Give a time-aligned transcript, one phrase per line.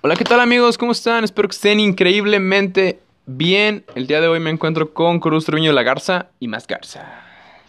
[0.00, 0.78] Hola, ¿qué tal amigos?
[0.78, 1.24] ¿Cómo están?
[1.24, 3.84] Espero que estén increíblemente bien.
[3.94, 7.22] El día de hoy me encuentro con Cruz Treviño La Garza y más Garza.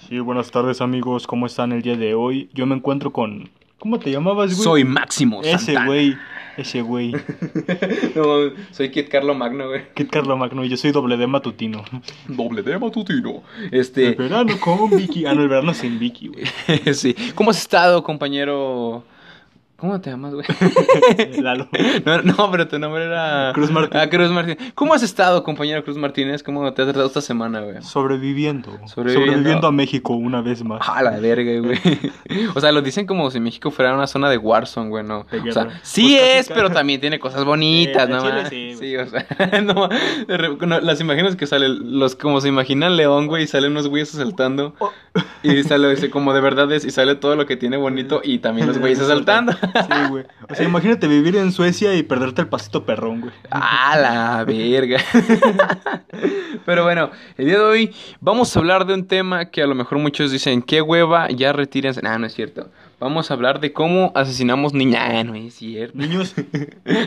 [0.07, 2.49] Sí, buenas tardes amigos, ¿cómo están el día de hoy?
[2.53, 3.49] Yo me encuentro con...
[3.79, 4.63] ¿Cómo te llamabas, güey?
[4.63, 5.85] Soy Máximo Ese Santana.
[5.87, 6.17] güey,
[6.57, 7.13] ese güey.
[8.15, 9.83] No, soy Kit Carlo Magno, güey.
[9.93, 11.83] Kit Carlo Magno y yo soy doble D matutino.
[12.27, 13.41] Doble de matutino.
[13.71, 15.25] El Este, verano con Vicky.
[15.25, 16.45] Ah, no, el verano sin Vicky, güey.
[16.93, 17.15] sí.
[17.35, 19.03] ¿Cómo has estado, compañero?
[19.79, 20.45] ¿Cómo te llamas, güey?
[21.41, 21.67] Lalo.
[22.05, 23.51] No, no, pero tu nombre era...
[23.53, 23.97] Cruz Martín.
[23.99, 24.57] Ah, Cruz Martín.
[24.75, 26.43] ¿Cómo has estado, compañero Cruz Martínez?
[26.43, 27.81] ¿Cómo te has tratado esta semana, güey?
[27.81, 28.71] Sobreviviendo.
[28.87, 29.13] Sobreviviendo.
[29.13, 30.81] Sobreviviendo a México una vez más.
[30.87, 31.79] A la verga, güey.
[32.55, 35.19] O sea, lo dicen como si México fuera una zona de Warzone, güey, no.
[35.19, 36.53] O sea, sí Pues es, casi.
[36.53, 38.21] pero también tiene cosas bonitas, Sí, ¿no?
[38.21, 39.25] chile sí, Sí, o sea,
[39.63, 39.89] no,
[40.67, 44.13] no, las imágenes que salen, los como se imaginan León, güey, y salen unos güeyes
[44.13, 44.75] asaltando.
[44.79, 44.91] Oh.
[45.43, 48.39] Y sale ese, como de verdad es, y sale todo lo que tiene bonito y
[48.39, 49.53] también los güeyes asaltando.
[49.73, 50.25] Sí, güey.
[50.49, 53.33] O sea, imagínate vivir en Suecia y perderte el pasito perrón, güey.
[53.49, 54.99] A la verga.
[56.65, 59.75] Pero bueno, el día de hoy vamos a hablar de un tema que a lo
[59.75, 62.01] mejor muchos dicen, qué hueva, ya retírense.
[62.01, 62.69] No, no es cierto.
[62.99, 65.01] Vamos a hablar de cómo asesinamos niñas.
[65.13, 65.97] Ah, no es cierto.
[65.97, 66.35] Niños,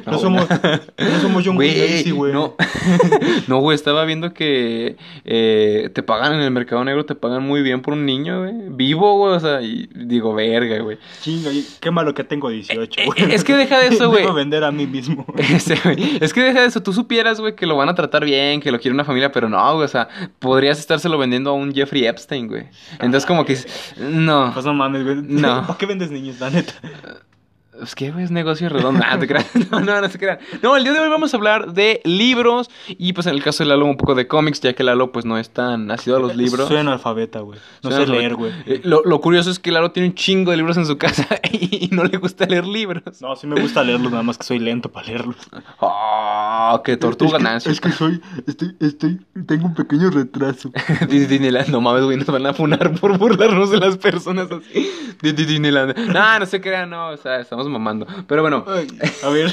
[0.06, 2.32] no, No, somos, no somos John Gacy, güey.
[2.32, 2.54] no,
[3.48, 7.62] no, güey, estaba viendo que eh, te pagan en el mercado negro, te pagan muy
[7.62, 8.54] bien por un niño, güey.
[8.70, 10.98] Vivo, güey, o sea, y digo, verga, güey.
[11.20, 13.32] Chinga, y- qué malo que tengo 18, Eh, güey.
[13.34, 14.22] es que deja de eso, güey.
[14.22, 15.26] Debo vender a mí mismo.
[15.36, 16.16] Ese, güey.
[16.20, 18.72] Es que deja de eso, tú supieras, güey, que lo van a tratar bien, que
[18.72, 22.06] lo quiere una familia, pero no, güey, o sea, podrías estárselo vendiendo a un Jeffrey
[22.06, 22.64] Epstein, güey.
[22.94, 23.58] Entonces, como que,
[23.98, 25.16] no, Pues no mames, güey.
[25.22, 25.76] No.
[25.82, 26.74] ¿Para qué vendes niños, la neta?
[27.82, 29.02] Es que, es negocio redondo.
[29.08, 29.46] Ah, te creas.
[29.70, 30.38] No, no, no se crean.
[30.62, 33.62] No, el día de hoy vamos a hablar de libros y, pues, en el caso
[33.64, 36.20] de Lalo, un poco de cómics, ya que Lalo, pues, no es tan nacido a
[36.20, 36.68] los libros.
[36.68, 37.58] Soy analfabeta, güey.
[37.82, 38.20] No Soy sé analfabeta.
[38.20, 38.52] leer, güey.
[38.66, 41.26] Eh, lo, lo curioso es que Lalo tiene un chingo de libros en su casa
[41.52, 43.02] y no le gusta leer libros.
[43.20, 45.36] No, sí me gusta leerlos, nada más que soy lento para leerlos.
[45.80, 50.70] Oh, qué tortuga, es es que soy, estoy, estoy, tengo un pequeño retraso.
[51.08, 54.88] Disney- Disneyland, no mames, güey, nos van a funar por burlarnos de las personas así.
[55.20, 55.96] Di- di- Disneyland.
[56.12, 58.06] No, no se crean, no, o sea, estamos mamando.
[58.26, 58.86] Pero bueno, Ay,
[59.22, 59.52] a ver,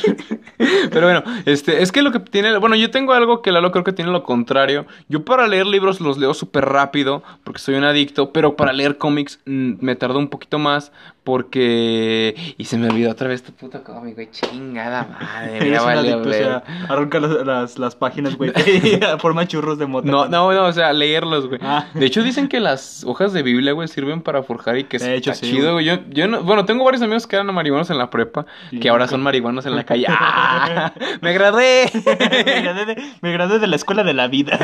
[0.91, 3.83] pero bueno, este, es que lo que tiene, bueno, yo tengo algo que Lalo creo
[3.83, 4.85] que tiene lo contrario.
[5.07, 8.97] Yo para leer libros los leo súper rápido, porque soy un adicto, pero para leer
[8.97, 10.91] cómics mm, me tardo un poquito más,
[11.29, 12.55] porque...
[12.57, 16.63] Y se me olvidó otra vez tu puto cómic, güey, chingada madre, vale, o sea,
[16.87, 18.51] arranca las, las, las páginas, güey.
[19.19, 20.09] Forma churros de mota.
[20.09, 21.59] No, no, no, o sea, leerlos, güey.
[21.61, 21.85] Ah.
[21.93, 25.17] De hecho, dicen que las hojas de Biblia, güey, sirven para forjar y que De
[25.17, 25.85] hecho, está sí, chido, güey.
[25.85, 28.47] Yo, yo no, bueno, tengo varios amigos que eran marihuanos en la prepa,
[28.81, 30.07] que ahora son marihuanos en la calle.
[30.09, 30.93] ¡Ah!
[31.21, 31.91] ¡Me gradué!
[31.93, 34.57] me, gradué de, me gradué de la escuela de la vida.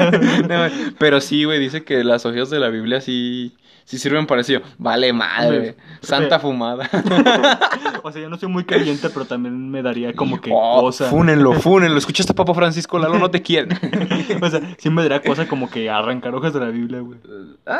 [0.50, 3.54] No, pero sí, güey, dice que las hojas de la Biblia sí,
[3.86, 4.54] sí sirven para eso.
[4.78, 6.90] Vale madre, Hombre, Santa fumada.
[8.04, 11.06] o sea, yo no soy muy creyente, pero también me daría como que Oh, cosa.
[11.06, 11.98] Fúnenlo, fúnenlo.
[11.98, 13.00] ¿Escuchaste, Papa Francisco?
[13.00, 13.70] Lalo no te quiere.
[14.42, 17.20] O sea, sí me daría cosa como que arrancar hojas de la Biblia, güey.
[17.66, 17.80] Ah,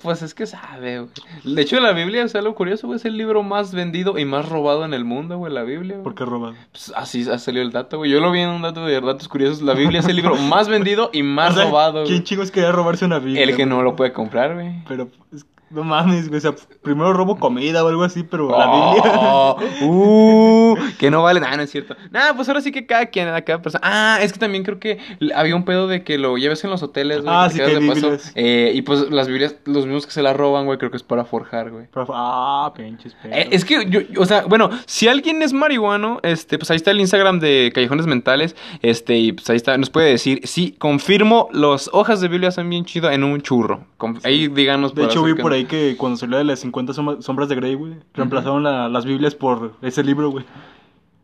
[0.00, 1.10] pues es que sabe, güey.
[1.56, 4.24] De hecho, la Biblia, o sea, lo curioso, güey, es el libro más vendido y
[4.24, 5.94] más robado en el mundo, güey, la Biblia.
[5.96, 6.04] güey.
[6.04, 6.54] ¿Por qué robado?
[6.72, 8.10] Pues así ha salido el dato, güey.
[8.10, 9.62] Yo lo vi en un dato de datos curiosos.
[9.62, 12.24] La Biblia es el libro más vendido y más O sea, robado, ¿Quién güey.
[12.24, 13.42] chingos quería robarse una Biblia?
[13.42, 13.66] El que güey?
[13.66, 14.72] no lo puede comprar, güey.
[14.88, 16.38] Pero, es- no mames, güey.
[16.38, 19.12] O sea, primero robo comida o algo así, pero la Biblia.
[19.16, 21.96] Oh, uh, que no vale nada, no es cierto.
[22.10, 23.80] Nada, pues ahora sí que cada quien, cada persona.
[23.84, 24.98] Ah, es que también creo que
[25.34, 27.34] había un pedo de que lo lleves en los hoteles, güey.
[27.34, 28.10] Ah, sí, que de paso.
[28.10, 28.32] Biblias.
[28.34, 31.02] Eh, y pues las Biblias, los mismos que se las roban, güey, creo que es
[31.02, 31.86] para forjar, güey.
[31.94, 33.36] Ah, pinches pedos.
[33.36, 36.90] Eh, es que yo, o sea, bueno, si alguien es marihuano, este, pues ahí está
[36.90, 41.48] el Instagram de Callejones Mentales, este, y pues ahí está, nos puede decir, sí, confirmo,
[41.52, 43.86] las hojas de Biblia son bien chidas en un churro.
[43.96, 45.56] Con- ahí díganos De hecho, vi por no.
[45.64, 49.04] Ahí que cuando salió de las 50 som- sombras de Grey, güey, reemplazaron la- las
[49.04, 50.44] Biblias por ese libro, güey.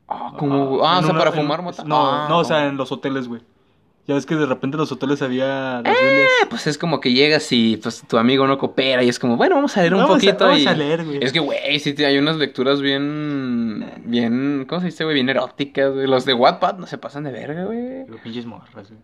[0.08, 1.84] Ah, como, ah, o En sea, una- para en- fumar mota.
[1.84, 3.42] No, Ah, no, o sea, en los hoteles, güey.
[4.06, 6.28] Ya ves que de repente en los hoteles había las Biblias.
[6.42, 9.36] Eh, pues es como que llegas y pues tu amigo no coopera y es como,
[9.36, 10.66] bueno, vamos a leer un Vamos a- poquito vamos y...
[10.66, 11.18] a leer, güey.
[11.22, 15.14] Es que, güey, sí, hay unas lecturas bien, bien, ¿cómo se dice, güey?
[15.14, 16.08] Bien eróticas, güey.
[16.08, 18.04] Los de Wattpad no se pasan de verga, güey.
[18.06, 19.00] Pero pinches morras, güey.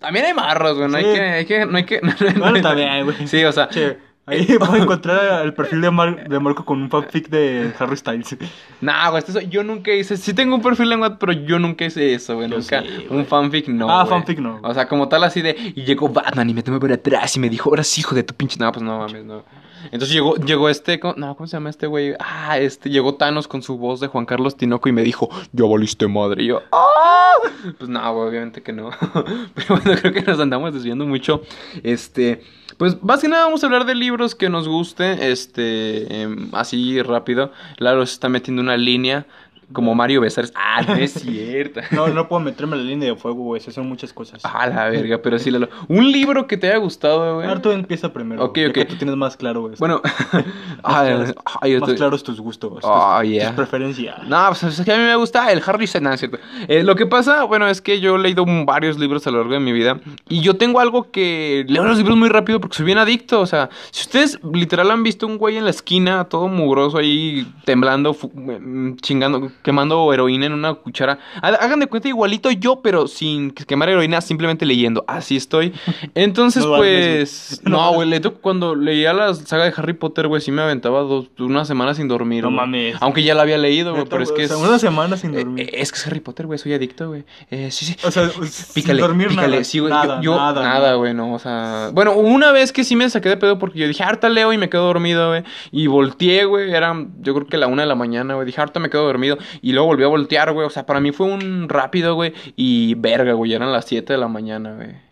[0.00, 2.00] También hay marros, güey, no hay que, hay que, no hay que...
[2.38, 3.26] Bueno, también, güey.
[3.26, 3.96] Sí, o sea, Che,
[4.26, 7.96] ahí voy a encontrar el perfil de, Mar- de Marco con un fanfic de Harry
[7.96, 8.36] Styles.
[8.80, 11.58] nah, güey, esto es- yo nunca hice, sí tengo un perfil en Wattpad, pero yo
[11.58, 14.60] nunca hice eso, güey, Yo nunca, sí, un fanfic no, Ah, fanfic no.
[14.62, 17.40] O sea, como tal así de, y llegó Batman y me tomó por atrás y
[17.40, 19.44] me dijo, ahora sí, hijo de tu pinche, no, pues no mames, no.
[19.92, 22.14] Entonces llegó, llegó este, ¿cómo- no, ¿cómo se llama este güey?
[22.18, 25.64] Ah, este, llegó Thanos con su voz de Juan Carlos Tinoco y me dijo, ya
[25.64, 26.42] valiste madre.
[26.42, 27.34] Y yo, ¡ah!
[27.78, 28.90] Pues no, güey, obviamente que no.
[29.54, 31.42] Pero bueno, creo que nos andamos desviando mucho.
[31.84, 32.42] Este,
[32.76, 37.00] pues más que nada vamos a hablar de libros que nos gusten, este, em, así
[37.02, 37.52] rápido.
[37.78, 39.26] Lalo se está metiendo una línea
[39.72, 40.52] como Mario Besares.
[40.54, 41.80] Ah, no es cierto.
[41.90, 43.60] No, no puedo meterme en la línea de fuego, güey.
[43.60, 44.40] Eso son muchas cosas.
[44.44, 45.68] Ah, la verga, pero sí, Lalo.
[45.88, 47.48] Un libro que te haya gustado, güey.
[47.74, 48.42] Empieza primero.
[48.44, 48.72] Ok, ok.
[48.74, 49.74] que tú tienes más claro, güey.
[49.78, 50.00] Bueno,
[50.82, 51.34] más,
[51.68, 52.72] yo más estoy- claros tus gustos.
[52.80, 53.54] tus- Oh, tus, yeah.
[53.54, 54.26] preferencias.
[54.26, 56.38] No, pues es que a mí me gusta el Harry es cierto.
[56.68, 59.54] Eh, lo que pasa, bueno, es que yo he leído varios libros a lo largo
[59.54, 59.98] de mi vida
[60.28, 63.40] y yo tengo algo que leo los libros muy rápido porque soy bien adicto.
[63.40, 67.46] O sea, si ustedes literal han visto un güey en la esquina, todo mugroso ahí,
[67.64, 73.08] temblando, mm, chingando, quemando heroína en una cuchara, ha- hagan de cuenta igualito yo, pero
[73.08, 75.04] sin quemar heroína, simplemente leyendo.
[75.08, 75.72] Así estoy.
[76.14, 77.60] Entonces, No pues.
[77.64, 81.64] No güey, cuando leía la saga de Harry Potter, güey, sí me aventaba dos, una
[81.64, 82.44] semana sin dormir.
[82.44, 82.96] No mames.
[83.00, 84.62] Aunque ya la había leído, güey, pero es que o sea, es...
[84.62, 85.68] una semana sin Eh, dormir.
[85.68, 87.24] eh, es que es Harry Potter, güey, soy adicto, güey.
[87.50, 87.96] Eh, sí, sí.
[88.04, 88.28] o sea,
[88.74, 89.48] Pícale, sin dormir pícale.
[89.48, 89.64] nada.
[89.64, 91.90] Sí, güey, nada, yo, yo- nada, nada, güey, no, o sea...
[91.92, 94.58] Bueno, una vez que sí me saqué de pedo porque yo dije, harta leo y
[94.58, 95.42] me quedo dormido, güey.
[95.72, 98.46] Y volteé, güey, era yo creo que la una de la mañana, güey.
[98.46, 99.38] Dije, harta me quedo dormido.
[99.62, 100.66] Y luego volví a voltear, güey.
[100.66, 102.32] O sea, para mí fue un rápido, güey.
[102.56, 105.05] Y verga, güey, eran las 7 de la mañana, güey.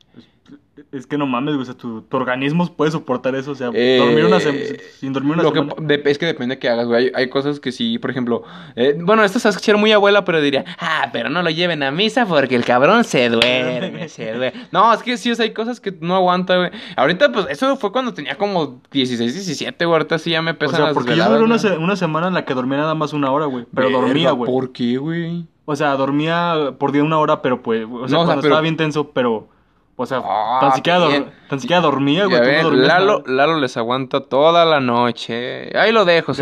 [0.94, 1.62] Es que no mames, güey.
[1.62, 3.50] O sea, tu, tu organismo puede soportar eso.
[3.50, 5.74] O sea, Eh, dormir una sem- sin dormir una Lo que, semana.
[5.80, 7.06] de- es que depende de qué hagas, güey.
[7.06, 8.42] Hay, hay cosas que sí, por ejemplo.
[8.76, 11.90] eh, bueno, esto se escuchar muy abuela, pero diría, ah, pero no lo lleven a
[11.90, 14.52] misa porque el cabrón se duerme, se duerme.
[14.70, 16.70] No, es que sí, o sea, hay cosas que no aguanta, güey.
[16.96, 19.94] Ahorita, pues, eso fue cuando tenía como 16, 17, güey.
[19.96, 21.58] Ahorita sí ya me O pesan sea, las porque yo duré una, ¿no?
[21.58, 23.66] se- una semana en la que dormía nada más una hora, güey.
[23.74, 24.50] Pero Verga, dormía, güey.
[24.50, 25.44] ¿Por qué, güey?
[25.64, 27.84] O sea, dormía por día una hora, pero pues.
[27.84, 29.48] O sea, No, o sea, cuando pero- estaba bien tenso, pero.
[29.96, 32.40] O sea, Ah, tan, siquiera dor- tan siquiera dormía, güey.
[32.40, 33.22] No dormías Lalo.
[33.26, 35.76] Lalo les aguanta toda la noche.
[35.78, 36.34] Ahí lo dejo,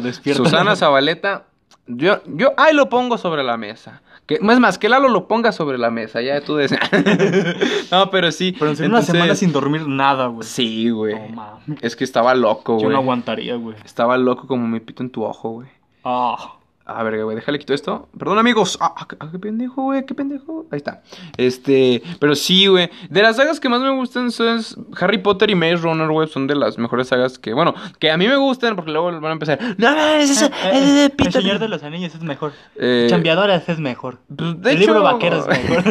[0.00, 0.44] despierto.
[0.44, 1.44] Susana Zabaleta,
[1.86, 4.02] yo, yo ahí lo pongo sobre la mesa.
[4.26, 6.80] Que, es más, que Lalo lo ponga sobre la mesa, ya tú decías.
[7.90, 8.52] no, pero sí.
[8.58, 10.46] Pero en serio, entonces- una semana sin dormir nada, güey.
[10.46, 11.14] Sí, güey.
[11.30, 12.90] No es que estaba loco, Yo güey.
[12.90, 13.76] no aguantaría, güey.
[13.84, 15.68] Estaba loco como mi pito en tu ojo, güey.
[16.04, 16.54] Ah.
[16.90, 18.08] A ver, güey, déjale quito esto.
[18.18, 18.78] Perdón, amigos.
[18.80, 20.64] Ah, ah, qué- ah, qué pendejo, güey, qué pendejo.
[20.70, 21.02] Ahí está.
[21.36, 22.88] Este, pero sí, güey.
[23.10, 24.60] De las sagas que más me gustan son
[24.98, 26.28] Harry Potter y Maze Runner, güey.
[26.28, 29.24] Son de las mejores sagas que, bueno, que a mí me gustan porque luego van
[29.26, 29.58] a empezar.
[29.76, 31.32] No, no, es eso, es de El Peter".
[31.42, 32.52] Señor de los Anillos es mejor.
[32.76, 34.18] Eh, Chambeadoras es mejor.
[34.34, 35.84] pues, de el hecho- libro vaquero es mejor.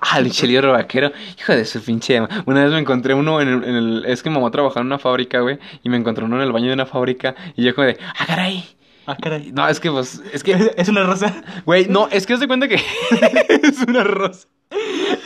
[0.00, 1.12] ah, el libro vaquero.
[1.38, 2.20] Hijo de su pinche.
[2.46, 4.86] Una vez me encontré uno en el, en el- Es que mi mamá trabajaba en
[4.88, 5.58] una fábrica, güey.
[5.84, 7.36] Y me encontré uno en el baño de una fábrica.
[7.56, 7.96] Y yo, como de.
[8.18, 8.64] Ah, caray.
[9.12, 9.52] Ah, caray.
[9.52, 10.22] No, es que, pues.
[10.32, 10.52] Es que.
[10.76, 11.42] ¿Es una rosa?
[11.66, 12.76] Güey, no, es que haz de cuenta que
[13.62, 14.48] es una rosa.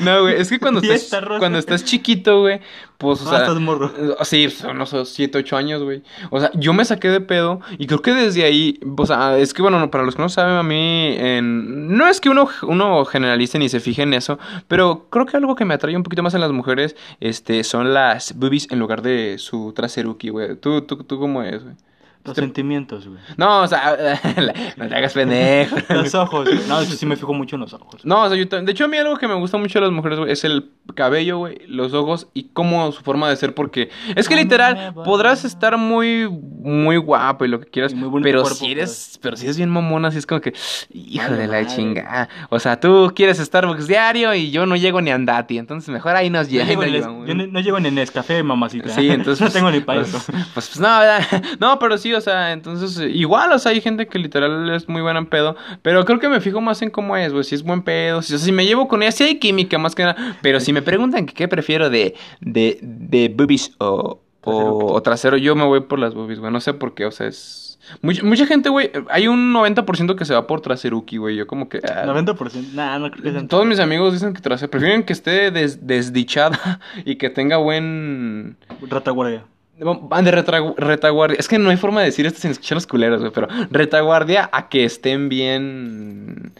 [0.00, 1.38] No, güey, es que cuando ¿Y estás, esta rosa?
[1.38, 2.60] cuando estás chiquito, güey,
[2.96, 3.38] pues, o Ah, sea...
[3.40, 3.92] estás morro.
[3.98, 6.02] eh, Sí, son unos 7, 8 años, güey.
[6.30, 9.52] O sea, yo me saqué de pedo y creo que desde ahí, o sea, es
[9.52, 11.94] que, bueno, no, para los que no saben, a mí, en...
[11.94, 15.54] no es que uno, uno generalice ni se fije en eso, pero creo que algo
[15.56, 19.02] que me atrae un poquito más en las mujeres, este, son las boobies en lugar
[19.02, 20.56] de su traseruki, güey.
[20.56, 21.76] ¿Tú, tú, tú cómo es, güey?
[22.24, 23.20] Los Te- sentimientos, güey.
[23.36, 23.96] No, o sea,
[24.76, 25.76] no te hagas pendejo.
[25.94, 26.46] Los ojos.
[26.48, 26.58] güey.
[26.68, 28.04] No, eso sí me fijo mucho en los ojos.
[28.04, 29.92] No, o sea, yo de hecho a mí algo que me gusta mucho de las
[29.92, 33.90] mujeres, güey, es el cabello, güey, los ojos y cómo su forma de ser, porque
[34.16, 38.58] es que literal podrás estar muy, muy guapo y lo que quieras, muy pero cuerpo,
[38.58, 39.18] si eres, pues.
[39.20, 40.54] pero si eres bien mamona, así es como que,
[40.92, 45.10] hijo de la chingada, o sea, tú quieres Starbucks diario y yo no llego ni
[45.10, 47.26] a Andati, entonces mejor ahí nos No llego, llegan.
[47.26, 48.88] yo ni- no llego ni en Nescafé, mamacita.
[48.90, 49.40] Sí, entonces.
[49.46, 50.32] no tengo ni pues, para pues, eso.
[50.32, 51.42] Pues, pues, no, ¿verdad?
[51.60, 55.02] no, pero sí, o sea, entonces, igual, o sea, hay gente que literal es muy
[55.02, 57.62] buena en pedo, pero creo que me fijo más en cómo es, güey, si es
[57.62, 60.04] buen pedo, si, o sea, si me llevo con ella, sí hay química más que
[60.04, 65.02] nada, pero si me preguntan que qué prefiero de, de, de boobies o, o, o
[65.02, 67.62] trasero, yo me voy por las boobies, güey, no sé por qué, o sea, es...
[68.00, 71.68] Mucha, mucha gente, güey, hay un 90% que se va por traseruki, güey, yo como
[71.68, 71.80] que...
[71.86, 72.72] ah, 90%.
[72.72, 76.80] Nah, no creo que todos mis amigos dicen que trasero, prefieren que esté des- desdichada
[77.04, 78.56] y que tenga buen...
[78.88, 79.44] Rata guardia.
[79.78, 81.38] Van de retaguardia.
[81.38, 83.32] Es que no hay forma de decir esto sin escuchar los culeros, güey.
[83.32, 86.52] Pero retaguardia a que estén bien.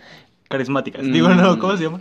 [0.48, 1.02] Carismáticas.
[1.04, 1.12] Mm.
[1.12, 2.00] Digo, no, ¿cómo se llama?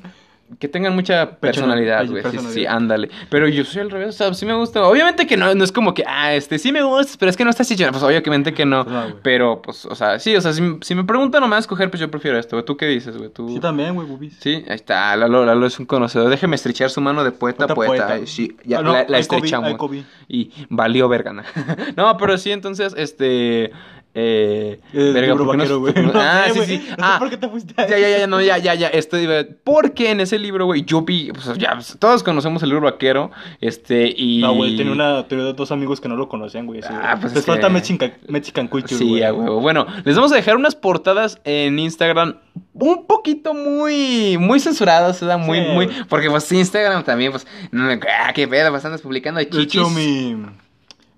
[0.60, 2.54] Que tengan mucha personalidad, Persona- güey.
[2.54, 3.10] Sí, sí, ándale.
[3.30, 4.86] Pero yo soy al revés, o sea, sí me gusta.
[4.88, 7.44] Obviamente que no, no es como que, ah, este, sí me gusta, pero es que
[7.44, 7.88] no estás hecho.
[7.92, 8.86] Pues obviamente que no.
[9.24, 12.10] Pero, pues, o sea, sí, o sea, si, si me preguntan nomás escoger, pues yo
[12.12, 12.66] prefiero esto, güey.
[12.66, 13.30] ¿Tú qué dices, güey?
[13.30, 13.50] ¿Tú...
[13.50, 14.36] Sí, también, güey, boobies.
[14.40, 16.30] Sí, ahí está, Lalo, Lalo es un conocedor.
[16.30, 19.26] Déjeme estrechar su mano de poeta a Poeta, Sí, ya Ah, no, la, la hay
[19.26, 19.74] COVID, estrechamos.
[19.76, 20.04] COVID.
[20.28, 21.44] y valió vergana.
[21.96, 23.72] no, pero sí, entonces, este.
[24.16, 25.94] Eh, El verga, libro ¿por qué no- vaquero, güey.
[25.96, 26.68] qué no- ah, sí, güey.
[26.68, 26.78] sí.
[26.90, 28.88] No sé Ah, por qué te fuiste a ya, ya, ya, no, ya, ya, ya.
[28.90, 29.28] Estoy.
[29.64, 31.32] Porque en ese libro, güey, yo vi.
[31.32, 33.32] Pues, ya, pues, todos conocemos el libro vaquero.
[33.60, 34.40] Este, y.
[34.42, 36.82] No, güey, tenía, una, tenía dos amigos que no lo conocían, güey.
[36.84, 37.22] Ah, güey.
[37.22, 39.24] pues Les es falta que- Mexican, Mexican Culture, Sí, güey.
[39.24, 39.60] huevo.
[39.62, 42.36] Bueno, les vamos a dejar unas portadas en Instagram
[42.74, 45.40] un poquito muy, muy censuradas, ¿verdad?
[45.40, 45.66] Muy, Sí.
[45.74, 49.66] muy, porque pues Instagram también, pues, ah, qué pedo, pues andas publicando De chichis.
[49.82, 50.36] hecho, mi,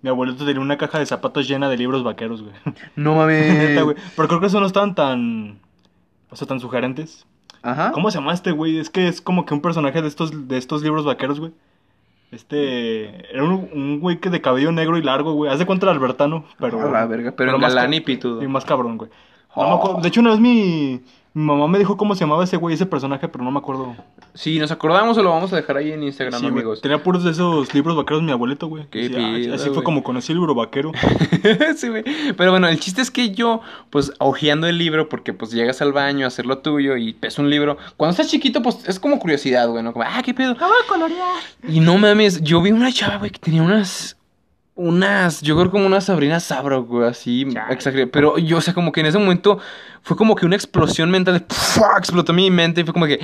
[0.05, 2.53] mi abuelito tenía una caja de zapatos llena de libros vaqueros, güey.
[2.95, 3.75] No mames.
[4.15, 5.57] Pero creo que esos no estaban tan...
[6.29, 7.25] o sea, tan sugerentes.
[7.63, 7.91] Ajá.
[7.91, 8.77] ¿Cómo se llama este güey?
[8.77, 11.53] Es que es como que un personaje de estos, de estos libros vaqueros, güey.
[12.31, 13.33] Este.
[13.33, 15.51] Era un, un güey que de cabello negro y largo, güey.
[15.51, 16.87] Haz de cuenta el Albertano, pero.
[16.87, 18.43] A la verga, pero más galán y pitudo.
[18.43, 19.09] Y más cabrón, güey.
[19.55, 20.01] No Oh.
[20.01, 21.01] De hecho, una vez mi,
[21.35, 23.93] mi mamá me dijo cómo se llamaba ese güey, ese personaje, pero no me acuerdo.
[24.33, 26.53] Si nos acordamos, o lo vamos a dejar ahí en Instagram, Sí, güey.
[26.53, 26.79] amigos.
[26.81, 28.87] Tenía puros de esos libros vaqueros mi abuelito, güey.
[28.89, 29.83] Qué Decía, "Ah, pido, Así fue güey".
[29.83, 30.91] como conocí el libro vaquero.
[31.75, 32.03] sí, güey.
[32.37, 35.91] Pero bueno, el chiste es que yo, pues, hojeando el libro, porque pues llegas al
[35.93, 37.77] baño a hacer lo tuyo y ves un libro.
[37.97, 39.91] Cuando estás chiquito, pues es como curiosidad, güey, ¿no?
[39.93, 40.55] Como, ah, qué pedo.
[40.55, 41.41] voy a colorear.
[41.67, 44.15] Y no mames, yo vi una chava, güey, que tenía unas.
[44.77, 48.07] Unas, yo creo como unas Sabrina Sabro, güey, así, exageré.
[48.07, 49.57] Pero yo, o sea, como que en ese momento
[50.01, 51.45] fue como que una explosión mental, de,
[51.97, 53.19] explotó mi mente y fue como que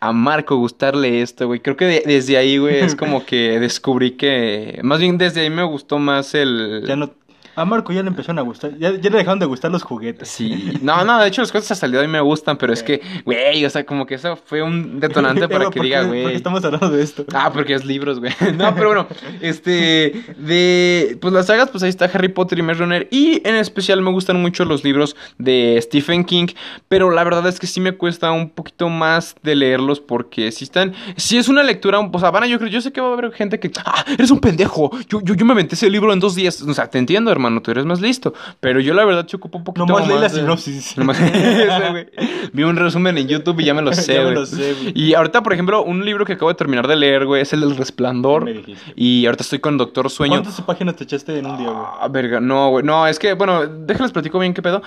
[0.00, 1.60] a Marco gustarle esto, güey.
[1.60, 5.50] Creo que de- desde ahí, güey, es como que descubrí que, más bien desde ahí
[5.50, 6.84] me gustó más el...
[6.86, 7.10] Ya no.
[7.56, 8.76] A Marco ya le empezaron a gustar.
[8.78, 10.28] Ya, ya le dejaron de gustar los juguetes.
[10.28, 12.72] Sí, no, no, de hecho las cosas hasta el día de hoy me gustan, pero
[12.72, 16.00] es que, güey, o sea, como que eso fue un detonante para que ¿por diga,
[16.02, 16.34] qué- ¿Por qué güey.
[16.36, 17.24] estamos hablando de esto?
[17.34, 18.32] Ah, porque es libros, güey.
[18.56, 19.06] No, pero bueno,
[19.40, 23.08] este, de, pues las sagas, pues ahí está Harry Potter y Maze Runner.
[23.10, 26.48] Y en especial me gustan mucho los libros de Stephen King,
[26.88, 30.64] pero la verdad es que sí me cuesta un poquito más de leerlos porque si
[30.64, 33.10] están, si es una lectura, o sea, van a, yo creo, yo sé que va
[33.10, 36.12] a haber gente que, ah, eres un pendejo, yo, yo, yo me aventé ese libro
[36.12, 36.60] en dos días.
[36.62, 39.58] O sea, te entiendo, hermano, tú eres más listo, pero yo la verdad se ocupo
[39.58, 40.96] un poquito Nomás leí la más sinopsis.
[40.98, 41.18] Nomás-.
[42.52, 44.36] Vi un resumen en YouTube y ya me lo sé, güey.
[44.94, 47.60] Y ahorita, por ejemplo, un libro que acabo de terminar de leer, güey, es el
[47.60, 48.44] del Resplandor.
[48.44, 48.92] Me dijiste.
[48.96, 50.34] Y ahorita estoy con Doctor Sueño.
[50.42, 51.84] ¿Cuántas páginas te echaste en un día, güey?
[52.00, 52.84] Ah, verga, no, güey.
[52.84, 54.82] No, es que, bueno, déjenles platico bien qué pedo.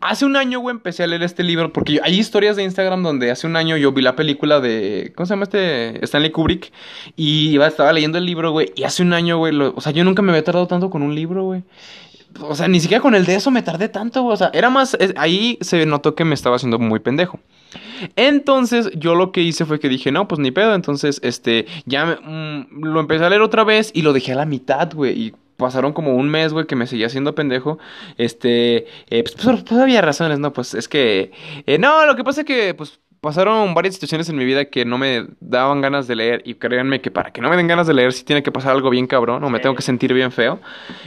[0.00, 3.02] Hace un año, güey, empecé a leer este libro porque yo- hay historias de Instagram
[3.02, 5.12] donde hace un año yo vi la película de.
[5.14, 6.02] ¿Cómo se llama este?
[6.04, 6.72] Stanley Kubrick.
[7.16, 8.72] Y estaba leyendo el libro, güey.
[8.76, 11.02] Y hace un año, güey, lo- o sea, yo nunca me había tardado tanto con
[11.02, 11.62] un libro, güey.
[12.40, 14.24] O sea, ni siquiera con el de eso me tardé tanto.
[14.26, 14.96] O sea, era más.
[15.16, 17.40] ahí se notó que me estaba haciendo muy pendejo.
[18.16, 20.74] Entonces, yo lo que hice fue que dije, no, pues ni pedo.
[20.74, 24.46] Entonces, este, ya mm, lo empecé a leer otra vez y lo dejé a la
[24.46, 25.18] mitad, güey.
[25.18, 27.78] Y pasaron como un mes, güey, que me seguía haciendo pendejo.
[28.18, 30.52] Este, eh, pues, pues, pues había razones, ¿no?
[30.52, 31.32] Pues es que,
[31.66, 34.84] eh, no, lo que pasa es que, pues, pasaron varias situaciones en mi vida que
[34.84, 36.42] no me daban ganas de leer.
[36.44, 38.70] Y créanme que para que no me den ganas de leer, sí tiene que pasar
[38.72, 40.60] algo bien cabrón, o me tengo que sentir bien feo.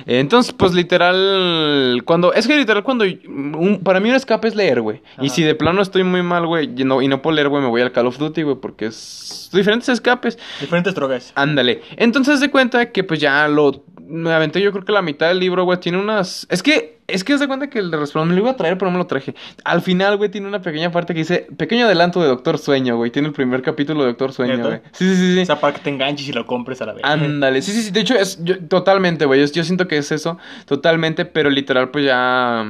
[0.06, 4.82] Entonces, pues literal, cuando, es que literal cuando, un- para mí un escape es leer,
[4.82, 5.02] güey.
[5.22, 7.64] Y si de plano estoy muy mal, güey, y no, y no puedo leer, güey,
[7.64, 10.38] me voy al Call of Duty, güey, porque es diferentes escapes.
[10.60, 11.32] Diferentes drogas.
[11.36, 11.82] Ándale.
[11.98, 15.40] Entonces de cuenta que pues ya lo, me aventé yo creo que la mitad del
[15.40, 18.36] libro, güey, tiene unas, es que, es que se cuenta que el de Resplandor me
[18.36, 19.36] lo iba a traer, pero no me lo traje.
[19.64, 23.12] Al final, güey, tiene una pequeña parte que dice, pequeño adelanto de Doctor Sueño, güey,
[23.12, 24.82] tiene el primer capítulo de Doctor Sueño, güey.
[24.92, 25.42] Sí, sí, sí, sí.
[25.42, 27.04] O sea, para que te enganches y lo compres a la vez.
[27.06, 30.12] Ándale, sí, sí, sí, de hecho es yo- totalmente, güey, yo, yo siento que es
[30.12, 32.66] eso, totalmente, pero literal pues ya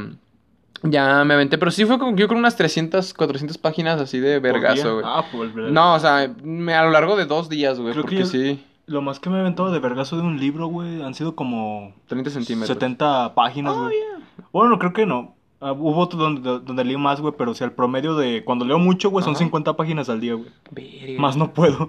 [0.83, 4.39] ya me aventé, pero sí fue como yo creo unas 300, 400 páginas así de
[4.39, 5.05] vergazo, güey.
[5.05, 5.53] Ah, pues.
[5.53, 8.25] No, o sea, me- a lo largo de dos días, güey, Creo que porque yo-
[8.53, 11.35] sí, Lo más que me he aventado de vergazo de un libro, güey, han sido
[11.35, 12.67] como 30 centímetros.
[12.75, 13.95] 70 páginas, Oh, güey.
[14.51, 15.35] Bueno, creo que no.
[15.61, 18.43] Ah, hubo otro donde, donde leí más, güey, pero o sea, el promedio de...
[18.45, 19.39] Cuando leo mucho, güey, son Ajá.
[19.43, 21.17] 50 páginas al día, güey.
[21.17, 21.87] Más no puedo.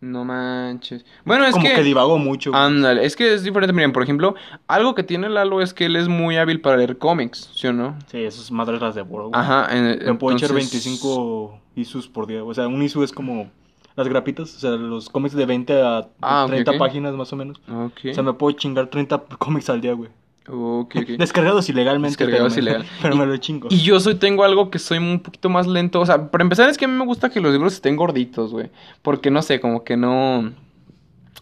[0.00, 1.04] No manches.
[1.24, 1.82] Bueno, es como que, que...
[1.84, 2.60] divago mucho, güey.
[2.62, 3.72] Ándale, es que es diferente.
[3.72, 4.34] Miren, por ejemplo,
[4.66, 7.72] algo que tiene Lalo es que él es muy hábil para leer cómics, ¿sí o
[7.72, 7.96] no?
[8.06, 9.40] Sí, esas madres las devoro, güey.
[9.40, 9.68] Ajá.
[9.70, 12.42] en- Me puedo echar entonces- 25 isus por día.
[12.42, 13.48] O sea, un isu es como
[13.96, 14.54] las grapitas.
[14.56, 16.78] O sea, los cómics de 20 a Ah, ok, 30 ok.
[16.78, 17.60] páginas más o menos.
[17.68, 20.10] O sea, me puedo chingar 30 cómics al día, güey.
[20.48, 21.08] Ok, ok.
[21.18, 22.16] Descargados ilegalmente.
[22.24, 22.86] Descargados pero me- ilegal.
[23.00, 23.68] Pero Y- me lo chingo.
[23.70, 26.00] Y yo soy, tengo algo que soy un poquito más lento.
[26.00, 28.50] O sea, para empezar es que a mí me gusta que los libros estén gorditos,
[28.52, 28.70] güey.
[29.02, 30.52] Porque no sé, como que no.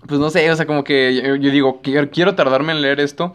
[0.06, 3.00] Pues no sé, o sea, como que yo, yo digo, quiero, quiero tardarme en leer
[3.00, 3.34] esto.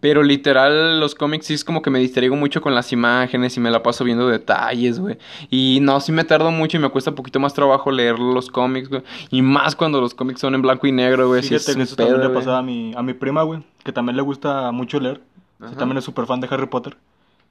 [0.00, 3.60] Pero literal, los cómics sí es como que me distraigo mucho con las imágenes y
[3.60, 5.18] me la paso viendo detalles, güey.
[5.50, 8.48] Y no, sí me tardo mucho y me cuesta un poquito más trabajo leer los
[8.50, 9.02] cómics, güey.
[9.30, 11.42] Y más cuando los cómics son en blanco y negro, güey.
[11.42, 12.38] Sí es que eso también pedo, le güey.
[12.38, 13.62] pasaba a mi, a mi prima, güey.
[13.82, 15.20] Que también le gusta mucho leer.
[15.56, 15.78] O sea, Ajá.
[15.78, 16.96] también es súper fan de Harry Potter.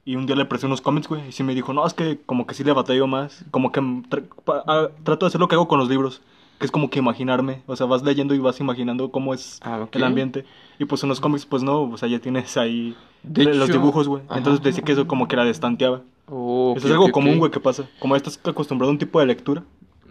[0.06, 1.28] Y un día le presté unos cómics, güey.
[1.28, 3.44] Y sí me dijo, no, es que como que sí le batallo más.
[3.50, 6.22] Como que tra- pa- trato de hacer lo que hago con los libros.
[6.58, 7.62] Que es como que imaginarme.
[7.66, 10.44] O sea, vas leyendo y vas imaginando cómo es Ah, el ambiente.
[10.78, 11.82] Y pues en los cómics, pues no.
[11.82, 14.22] O sea, ya tienes ahí De los hecho- dibujos, güey.
[14.34, 16.02] Entonces decía que eso como que la destanteaba.
[16.26, 17.84] Oh, eso es algo común, güey, que pasa.
[17.98, 19.62] Como ya estás acostumbrado a un tipo de lectura.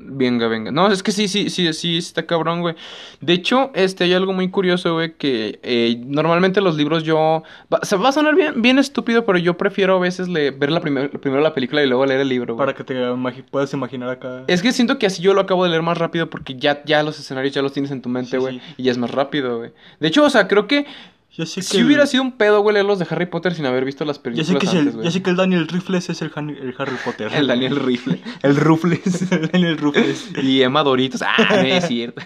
[0.06, 0.72] Venga, venga.
[0.72, 2.76] No, es que sí, sí, sí, sí, está cabrón, güey.
[3.22, 7.44] De hecho, este, hay algo muy curioso, güey, que eh, normalmente los libros yo...
[7.74, 10.72] Va, se va a sonar bien, bien estúpido, pero yo prefiero a veces le- ver
[10.72, 12.66] la primer- primero la película y luego leer el libro, güey.
[12.66, 14.44] Para que te imagi- puedas imaginar acá.
[14.48, 17.02] Es que siento que así yo lo acabo de leer más rápido porque ya, ya
[17.04, 18.60] los escenarios ya los tienes en tu mente, Sí, güey.
[18.60, 18.66] sí.
[18.78, 19.72] Y ya es más rápido, güey.
[20.00, 20.86] De hecho, o sea, creo que
[21.36, 23.56] Ya sé que Si el- hubiera sido un pedo, güey, leer los de Harry Potter
[23.56, 25.36] sin haber visto las Ya películas sé, que es antes, el, ya sé que el
[25.36, 27.32] Daniel Rifles es el, Han- el Harry Potter.
[27.34, 28.22] El Daniel Rifle.
[28.44, 29.32] El Rufles.
[29.32, 30.30] el Daniel Rifles.
[30.44, 31.24] Y Emma Doritos.
[31.24, 32.22] Ah, no es cierto.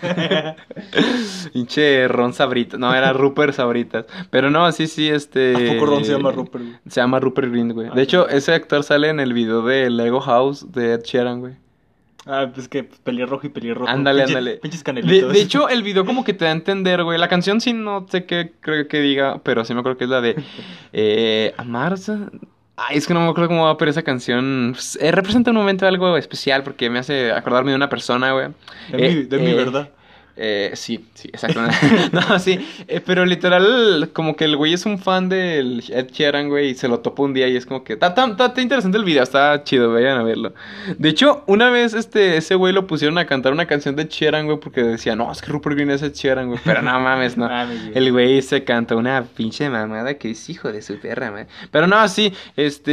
[1.53, 2.79] Pinche Ron Sabritas.
[2.79, 4.05] No, era Rupert Sabritas.
[4.29, 5.55] Pero no, sí, sí, este.
[5.55, 6.63] ¿A poco Ron se llama Rupert?
[6.87, 7.87] Se llama Rupert Grint, güey.
[7.91, 8.35] Ah, De hecho, sí.
[8.37, 11.53] ese actor sale en el video de Lego House de Ed Sheeran, güey.
[12.27, 13.89] Ah, pues que pelirrojo y pelirrojo.
[13.89, 14.57] Ándale, Pinche- ándale.
[14.57, 15.33] Pinches De, canelitos.
[15.33, 17.17] de hecho, el video como que te da a entender, güey.
[17.17, 20.09] La canción sí no sé qué creo que diga, pero sí me acuerdo que es
[20.09, 20.35] la de
[20.93, 22.29] eh, Amarsa.
[22.79, 25.57] Ay, es que no me acuerdo cómo va, pero esa canción pues, eh, representa un
[25.57, 28.49] momento algo especial porque me hace acordarme de una persona, güey.
[28.91, 29.89] de Eh, mi, de mi eh, verdad.
[30.37, 31.75] Eh, sí, sí, exactamente.
[32.11, 36.49] no, sí, eh, pero literal, como que el güey es un fan del Ed Sheeran,
[36.49, 39.03] güey, y se lo topa un día y es como que está tan interesante el
[39.03, 40.53] video, está chido, vayan a verlo.
[40.97, 44.45] De hecho, una vez este ese güey lo pusieron a cantar una canción de Sheeran,
[44.45, 47.35] güey, porque decía, no, es que Rupert Green es Ed Sheeran, güey, pero no mames,
[47.37, 47.49] no.
[47.93, 51.47] El güey se canta una pinche mamada que es hijo de su perra, man.
[51.71, 52.91] Pero no, sí, este,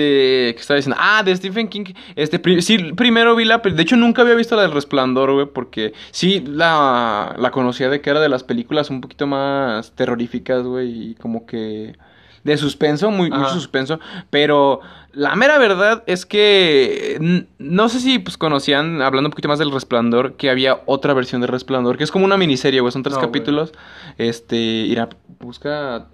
[0.54, 0.96] ¿qué estaba diciendo?
[1.00, 1.84] Ah, de Stephen King.
[2.16, 5.46] Este, pri- sí, primero vi la De hecho, nunca había visto la del Resplandor, güey,
[5.46, 10.62] porque sí la, la conocía de que era de las películas un poquito más terroríficas,
[10.64, 11.96] güey, y como que
[12.44, 13.98] de suspenso, muy, mucho suspenso.
[14.30, 14.80] Pero
[15.12, 19.72] la mera verdad es que no sé si pues conocían, hablando un poquito más del
[19.72, 23.16] Resplandor, que había otra versión de Resplandor, que es como una miniserie, güey, son tres
[23.16, 23.72] No, capítulos.
[24.18, 25.08] Este, irá,
[25.40, 26.08] busca,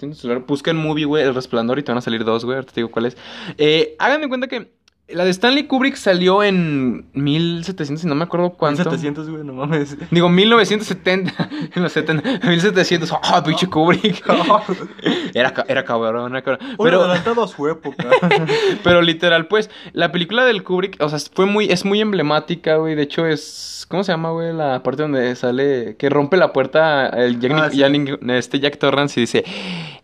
[0.46, 2.80] busca en movie, güey, El Resplandor y te van a salir dos, güey, ahorita te
[2.80, 3.16] digo cuál es.
[3.58, 4.70] Eh, háganme cuenta que
[5.12, 8.84] la de Stanley Kubrick salió en 1700, y no me acuerdo cuánto.
[8.84, 9.96] 700, güey, no mames.
[10.10, 14.22] Digo, 1970, en los 70, 1700, ah, pinche Kubrick.
[15.34, 16.76] Era, era cabrón, era cabrón.
[16.82, 18.08] Pero adelantado a su época.
[18.84, 22.94] pero literal, pues, la película del Kubrick, o sea, fue muy, es muy emblemática, güey.
[22.96, 24.52] De hecho, es, ¿cómo se llama, güey?
[24.52, 27.78] La parte donde sale, que rompe la puerta el Jack, Ah, sí.
[27.78, 27.92] Jack
[28.28, 29.44] este Jack Torrance y dice,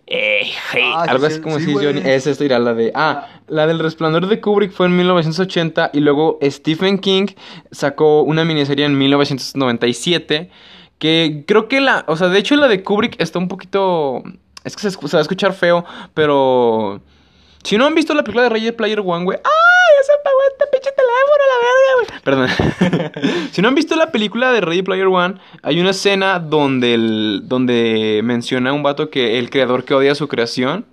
[0.06, 1.75] eh, hey", Ah, algo sí, así como si.
[1.75, 5.90] Johnny, es esto, irá la de, ah, la del Resplandor de Kubrick fue en 1980
[5.92, 7.26] y luego Stephen King
[7.70, 10.50] sacó una miniserie en 1997
[10.98, 14.22] que creo que la, o sea, de hecho la de Kubrick está un poquito,
[14.64, 17.00] es que se, va a escuchar feo, pero
[17.62, 19.52] si no han visto la película de Ready Player One, güey, ¡ay!
[19.98, 22.15] Ya se apagó este pinche teléfono, la verga, güey.
[22.26, 22.48] Perdón.
[23.52, 27.42] si no han visto la película de Ready Player One, hay una escena donde, el,
[27.44, 30.84] donde menciona un vato que el creador que odia su creación.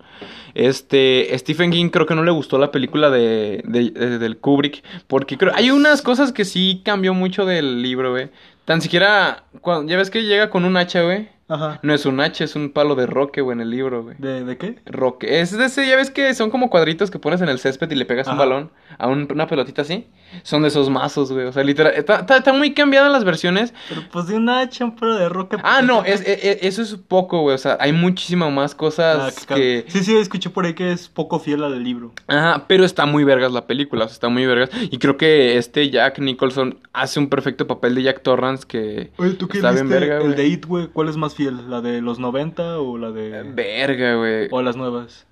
[0.54, 4.84] Este, Stephen King creo que no le gustó la película de, de- de- del Kubrick,
[5.08, 8.30] porque creo, hay unas cosas que sí cambió mucho del libro, güey.
[8.66, 11.28] Tan siquiera, cuando, ya ves que llega con un hacha, güey.
[11.50, 11.80] Ajá.
[11.84, 14.16] No es un hacha, es un palo de roque, güey, en el libro, güey.
[14.18, 14.80] ¿De, ¿De qué?
[14.86, 15.42] Roque.
[15.42, 17.96] Es de ese, ya ves que son como cuadritos que pones en el césped y
[17.96, 20.08] le pegas un balón a un- una pelotita así.
[20.42, 21.46] Son de esos mazos, güey.
[21.46, 21.94] O sea, literal.
[21.96, 23.74] Está, está- está muy cambiadas las versiones.
[23.90, 25.26] Pero pues de un hacha, un palo de.
[25.26, 26.14] Ah, pues, no, ¿qué?
[26.14, 27.54] es, e- e- eso es poco, güey.
[27.54, 29.86] O sea, hay muchísimas más Ah, cosas qué que.
[29.90, 32.14] Sí, sí, escuché por ahí que es poco fiel al libro.
[32.28, 34.70] Ajá, pero está muy vergas la película, o sea, está muy vergas.
[34.90, 39.34] Y creo que este Jack Nicholson hace un perfecto papel de Jack Torrance que Oye,
[39.34, 41.70] ¿tú qué está bien verga, el de It, güey, ¿cuál es más fiel?
[41.70, 43.44] ¿La de los 90 o la de...
[43.44, 44.48] Verga, güey.
[44.52, 45.26] o las nuevas?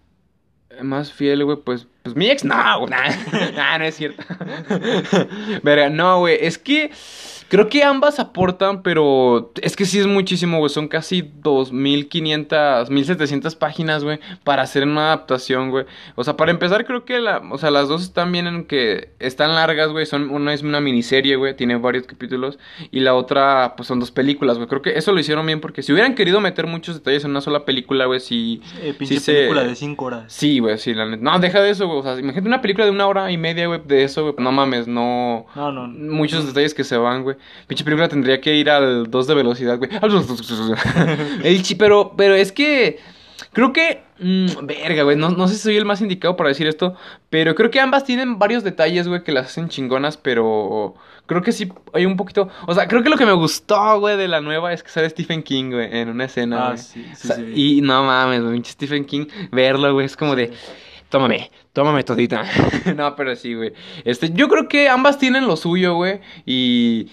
[0.82, 2.56] Más fiel, güey, pues, pues mi ex, no,
[2.88, 3.10] nah,
[3.56, 4.24] nah, no es cierto.
[5.64, 6.92] Verga, no, güey, es que
[7.52, 13.56] creo que ambas aportan, pero es que sí es muchísimo, güey, son casi 2500, 1700
[13.58, 15.86] páginas, güey, para hacer una adaptación, güey.
[16.16, 19.10] O sea, para empezar, creo que la, o sea, las dos están bien en que
[19.20, 22.58] están largas, güey, son, una es una miniserie, güey, tiene varios capítulos,
[22.90, 24.70] y la otra, pues son dos películas, güey.
[24.70, 27.42] Creo que eso lo hicieron bien porque si hubieran querido meter muchos detalles en una
[27.42, 28.62] sola película, güey, sí...
[28.82, 30.24] Eh, pinche se- película de 5 horas.
[30.32, 31.22] Sí, güey, sí, la neta.
[31.22, 32.00] No, deja de eso, güey.
[32.00, 34.36] O sea, imagínate una película de una hora y media, güey, de eso, güey.
[34.38, 35.46] No mames, no.
[35.54, 35.88] No, no.
[35.88, 37.36] Muchos detalles que se van, güey.
[37.68, 39.90] Pinche película tendría que ir al 2 de velocidad, güey.
[41.44, 43.00] El chi- pero, pero es que.
[43.54, 44.04] Creo que.
[44.20, 45.18] mm, verga, güey.
[45.18, 46.96] No, no sé si soy el más indicado para decir esto.
[47.30, 50.18] Pero creo que ambas tienen varios detalles, güey, que las hacen chingonas.
[50.18, 50.96] Pero.
[51.28, 52.50] Creo que sí hay un poquito.
[52.68, 55.10] O sea, creo que lo que me gustó, güey, de la nueva es que sale
[55.10, 56.78] Stephen King, güey, en una escena, Ah, güey.
[56.80, 57.78] sí, sí, O sea, sí.
[57.78, 60.52] Y no mames, güey, pinche Stephen King, verlo, güey, es como de.
[61.10, 62.44] Tómame, tómame todita.
[62.98, 63.72] no, pero sí, güey.
[64.04, 66.20] Este, yo creo que ambas tienen lo suyo, güey.
[66.46, 67.08] Y.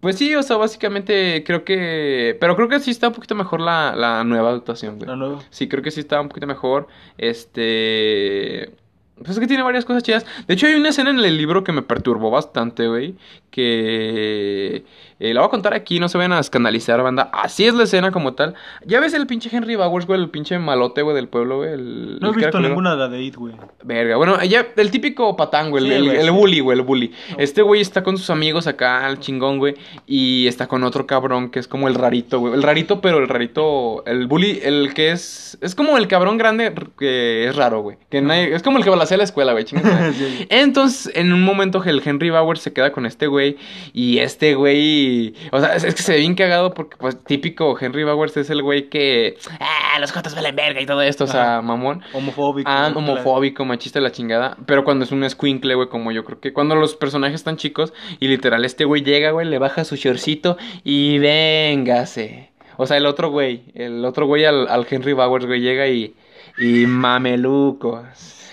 [0.00, 2.36] Pues sí, o sea, básicamente creo que.
[2.40, 5.06] Pero creo que sí está un poquito mejor la, la nueva adaptación, güey.
[5.06, 5.40] La nueva.
[5.50, 6.88] Sí, creo que sí está un poquito mejor.
[7.18, 8.70] Este.
[9.16, 10.24] Pues es que tiene varias cosas chidas.
[10.46, 13.16] De hecho, hay una escena en el libro que me perturbó bastante, güey.
[13.50, 14.84] Que.
[15.20, 17.30] Eh, la voy a contar aquí, no se vayan a escandalizar, banda.
[17.32, 18.54] Así es la escena como tal.
[18.84, 21.74] Ya ves el pinche Henry Bowers, güey, el pinche malote, güey, del pueblo, güey.
[21.74, 23.54] el- No he el visto ninguna de la de It, güey.
[23.84, 27.12] Verga, bueno, ya, el típico patán, güey, Sí, el, el bully, güey, el bully.
[27.38, 29.74] Este güey está con sus amigos acá, el chingón, güey,
[30.06, 32.54] y está con otro cabrón que es como el rarito, güey.
[32.54, 36.72] El rarito, pero el rarito, el bully, el que es, es como el cabrón grande
[36.98, 37.96] que es raro, güey.
[38.10, 39.66] Que nadie- es como el que balacea a la escuela, güey.
[39.70, 40.46] Sí.
[40.48, 43.56] Entonces, en un momento el Henry Bauer se queda con este güey
[43.92, 45.09] y este güey,
[45.52, 48.50] o sea, es, es que se ve bien cagado porque pues típico Henry Bauer es
[48.50, 52.02] el güey que, ah, los jotos valen verga y todo esto, o sea, mamón.
[52.12, 52.70] Homofóbico.
[52.70, 54.56] Ah, homofóbico, machista la chingada.
[54.66, 57.92] Pero cuando es un squinkle, güey, como yo creo que cuando los personajes están chicos
[58.18, 62.50] y literal este güey llega, güey, le baja su shortcito y véngase.
[62.76, 66.14] O sea, el otro güey, el otro güey al, al Henry Bowers, güey, llega y,
[66.58, 68.04] y mamelucos.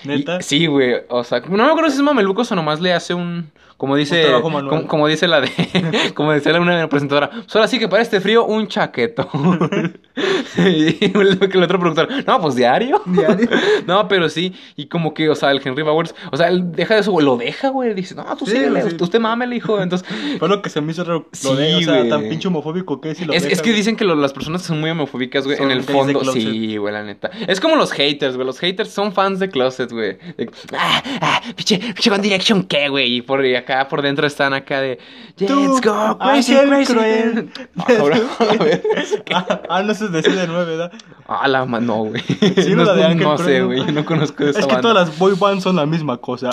[0.03, 0.37] ¿Neta?
[0.39, 3.13] Y- sí, güey, o sea, no me acuerdo si es mamelucos o nomás le hace
[3.13, 3.51] un...
[3.77, 5.51] Como dice, como, como dice la de,
[6.15, 9.29] como decía la una presentadora, solo así que para este frío un chaqueto.
[10.57, 13.01] y el, otro productor, no, pues diario.
[13.05, 13.47] Diario.
[13.85, 16.95] No, pero sí, y como que, o sea, el Henry Bowers, o sea, él deja
[16.95, 18.97] de eso, güey, lo deja, güey, dice, no, tú Sí, síguele, sí.
[18.99, 20.07] usted, mámele, hijo, entonces,
[20.39, 21.27] Fue lo que se me hizo raro.
[21.31, 23.61] Sí, Lo de, o sea, tan pinche homofóbico que es y lo es, deja, es
[23.61, 23.77] que güey.
[23.77, 27.03] dicen que lo- las personas son muy homofóbicas, güey, en el fondo, sí, güey, la
[27.03, 31.03] neta, es como los haters, güey, los haters son fans de Closet, güey, de, ah,
[31.21, 33.17] ah, pinche, pinche One Direction, ¿qué, güey?
[33.17, 33.41] Y por
[33.73, 34.97] acá, por dentro están acá de,
[35.37, 36.93] let's go, crazy, ángel crazy.
[36.93, 37.49] cruel.
[37.77, 38.83] Ah, cabrón, a ver.
[39.33, 40.91] ah, ah, no se decide de nueve, ¿verdad?
[41.27, 42.21] Ah, la ma- no, güey.
[42.21, 43.79] Sí, no, la de no- Ángel no sé, güey.
[43.79, 43.85] ¿no?
[43.87, 44.89] Yo no conozco de esa Es que banda.
[44.89, 46.49] todas las boy bands son la misma cosa.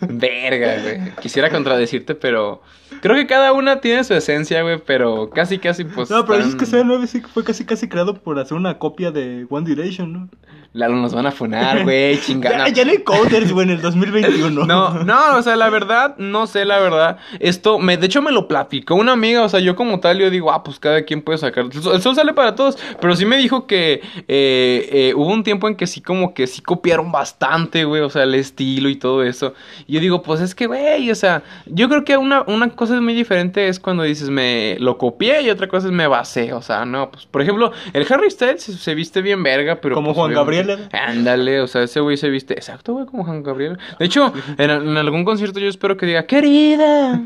[0.00, 1.14] Verga, güey.
[1.20, 2.62] Quisiera contradecirte, pero.
[3.00, 4.78] Creo que cada una tiene su esencia, güey.
[4.84, 6.10] Pero casi, casi, pues.
[6.10, 9.10] no, pero dices que están- C9 sí fue casi casi creado por hacer una copia
[9.10, 10.28] de One Direction, ¿no?
[10.74, 12.20] Lalo, nos van a funar, güey.
[12.26, 12.66] Chingada.
[12.66, 14.66] Ya, ya no hay coders, güey, en el 2021.
[14.66, 17.18] No, no, o sea, la verdad, no sé, la verdad.
[17.38, 20.30] Esto, me, de hecho, me lo platicó una amiga, o sea, yo como tal, yo
[20.30, 21.66] digo, ah, pues cada quien puede sacar.
[21.66, 25.68] El sol, sale para todos, pero sí me dijo que eh, eh, hubo un tiempo
[25.68, 29.22] en que sí, como que sí copiaron bastante, güey, o sea, el estilo y todo
[29.22, 29.54] eso.
[29.86, 32.96] Y yo digo, pues es que, güey, o sea, yo creo que una, una cosa
[32.96, 36.52] es muy diferente es cuando dices, me lo copié y otra cosa es me basé,
[36.52, 39.94] o sea, no, pues, por ejemplo, el Harry Styles se, se viste bien verga, pero.
[39.94, 40.88] Como pues, Juan obviamente- Gabriel.
[40.92, 43.78] Ándale, o sea, ese güey se viste exacto, güey, como Juan Gabriel.
[43.98, 47.22] De hecho, en, en algún concierto yo espero que diga, querida.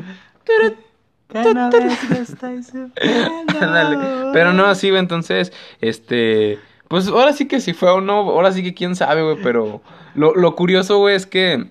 [3.60, 4.30] Ándale.
[4.32, 8.52] Pero no así, güey, entonces, este, pues ahora sí que si fue o no, ahora
[8.52, 9.82] sí que quién sabe, güey, pero
[10.14, 11.66] lo, lo curioso, güey, es que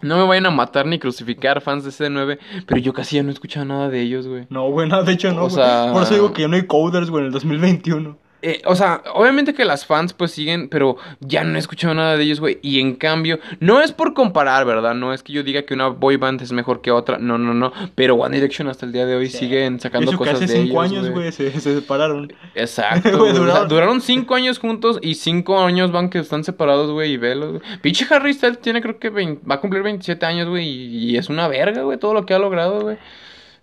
[0.00, 3.30] no me vayan a matar ni crucificar fans de C9, pero yo casi ya no
[3.30, 4.46] he escuchado nada de ellos, güey.
[4.50, 5.44] No, güey, no, de hecho no.
[5.44, 5.54] O güey.
[5.54, 8.16] sea- Por eso digo que ya no hay coders, güey, en el 2021.
[8.46, 12.18] Eh, o sea, obviamente que las fans pues siguen, pero ya no he escuchado nada
[12.18, 12.58] de ellos, güey.
[12.60, 14.94] Y en cambio, no es por comparar, ¿verdad?
[14.94, 17.16] No es que yo diga que una boy band es mejor que otra.
[17.16, 17.72] No, no, no.
[17.94, 20.62] Pero One Direction hasta el día de hoy siguen sacando Eso que cosas hace de
[20.66, 22.32] cinco ellos, años, güey, se, se separaron.
[22.54, 23.24] Exacto.
[23.24, 27.16] O sea, duraron- cinco años juntos y cinco años van que están separados, güey, y
[27.16, 27.62] velos.
[27.80, 31.16] Pinche Harry Styles tiene creo que 20 va a cumplir 27 años, güey, y, y
[31.16, 32.98] es una verga, güey, todo lo que ha logrado, güey.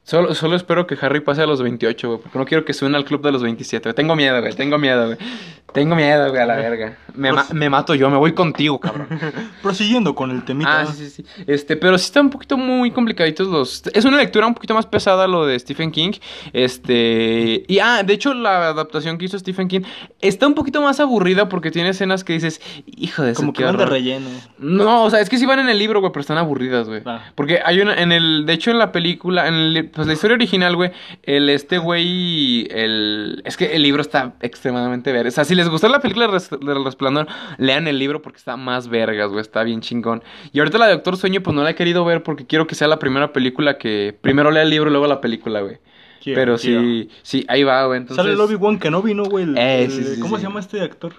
[0.04, 2.98] Solo, solo espero que Harry pase a los 28, güey, porque no quiero que suene
[2.98, 3.96] al club de los 27, güey.
[3.96, 5.18] Tengo miedo, güey, tengo miedo, güey.
[5.74, 6.98] Tengo miedo, güey, a la verga.
[7.14, 9.08] Me, ma- me mato yo, me voy contigo, cabrón.
[9.62, 10.82] Prosiguiendo con el temita.
[10.82, 11.44] Ah, sí, sí, sí.
[11.48, 13.84] Este, pero sí están un poquito muy complicaditos los.
[13.94, 16.12] Es una lectura un poquito más pesada lo de Stephen King.
[16.52, 17.64] Este.
[17.68, 19.82] Y ah, de hecho, la adaptación que hizo Stephen King
[20.20, 23.78] está un poquito más aburrida porque tiene escenas que dices, hijo de Como que van
[23.78, 24.28] de relleno.
[24.58, 27.02] No, o sea, es que sí van en el libro, güey, pero están aburridas, güey.
[27.06, 27.24] Ah.
[27.36, 30.36] Porque hay una, en el, de hecho en la película, en el, pues la historia
[30.36, 30.92] original, güey,
[31.24, 35.30] el, este güey, el, es que el libro está extremadamente verga.
[35.30, 37.28] O sea, si les gustó la película Res- del Resplandor,
[37.58, 40.24] lean el libro porque está más vergas, güey, está bien chingón.
[40.52, 42.76] Y ahorita la de Doctor Sueño, pues no la he querido ver porque quiero que
[42.76, 45.78] sea la primera película que, primero lea el libro y luego la película, güey.
[46.24, 46.82] Quiero, Pero quiero.
[46.82, 48.24] sí, sí, ahí va, güey, entonces.
[48.24, 49.44] Sale el Obi-Wan Kenobi, ¿no, güey?
[49.46, 50.42] El- Eh, el- sí, sí, ¿Cómo sí.
[50.44, 51.14] se llama este actor?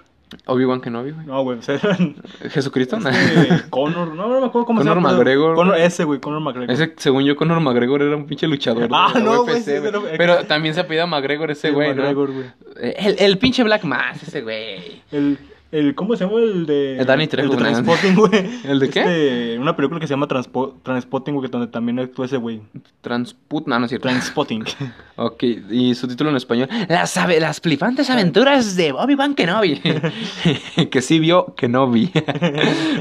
[0.45, 1.25] Obi-Wan Kenobi, güey.
[1.25, 1.79] No, güey, o sea,
[2.49, 5.11] Jesucristo, este, Connor, no, no me acuerdo cómo se Conor llama.
[5.17, 6.71] McGregor, Conor, ese, güey, Conor McGregor.
[6.71, 8.89] Ese, según yo, Conor McGregor era un pinche luchador.
[8.91, 11.95] Ah, no, güey, sí, pero- Pero también se apellida McGregor ese Sí, güey, ¿no?
[12.03, 12.45] McGregor, güey.
[12.81, 15.01] El, el pinche Black Mass, ese güey.
[15.11, 15.37] El,
[15.73, 16.97] el, ¿cómo se llama el de?
[16.99, 17.63] El Danny Trejo, El de.
[17.65, 18.49] Transpotting, güey.
[18.63, 18.99] ¿El de qué?
[19.01, 22.61] Este, una película que se llama Transpo, Transpotting, güey, donde también actúa ese güey.
[23.01, 24.07] Transput, no, no es cierto.
[24.07, 24.63] Transpotting.
[25.15, 26.67] Ok, y su título en español.
[26.89, 29.79] Las, las flipantes aventuras de Obi-Wan Kenobi.
[30.91, 32.11] que sí vio Kenobi.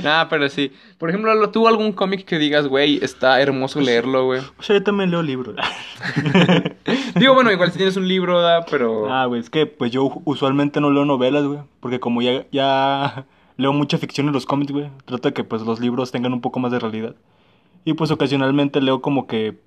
[0.03, 0.73] Nada, pero sí.
[0.99, 4.41] Por ejemplo, ¿lo- ¿tú algún cómic que digas, güey, está hermoso leerlo, güey?
[4.59, 5.57] o sea, yo también leo libros.
[7.15, 9.13] Digo, bueno, igual si tienes un libro, da, pero...
[9.13, 11.61] ah, güey, es que pues yo usualmente no leo novelas, güey.
[11.81, 14.91] Porque como ya, ya leo mucha ficción en los cómics, güey.
[15.05, 17.15] Trato de que pues los libros tengan un poco más de realidad.
[17.85, 19.59] Y pues ocasionalmente leo como que,